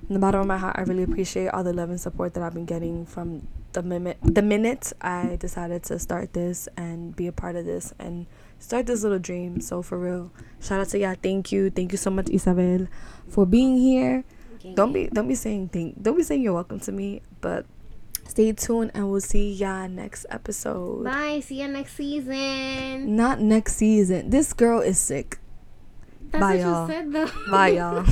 [0.08, 2.44] from the bottom of my heart, I really appreciate all the love and support that
[2.44, 7.28] I've been getting from the minute the minute I decided to start this and be
[7.28, 8.26] a part of this and
[8.60, 9.62] start this little dream.
[9.62, 10.32] So for real,
[10.62, 11.16] shout out to y'all.
[11.22, 12.88] Thank you, thank you so much, Isabel,
[13.28, 14.24] for being here
[14.74, 17.66] don't be don't be saying thank don't be saying you're welcome to me, but
[18.28, 21.04] stay tuned and we'll see y'all next episode.
[21.04, 21.42] Bye.
[21.42, 23.16] See you next season.
[23.16, 24.32] Not next season.
[24.32, 25.38] This girl is sick.
[26.32, 26.88] That's Bye y'all.
[26.88, 27.14] Said,
[27.52, 28.06] Bye y'all.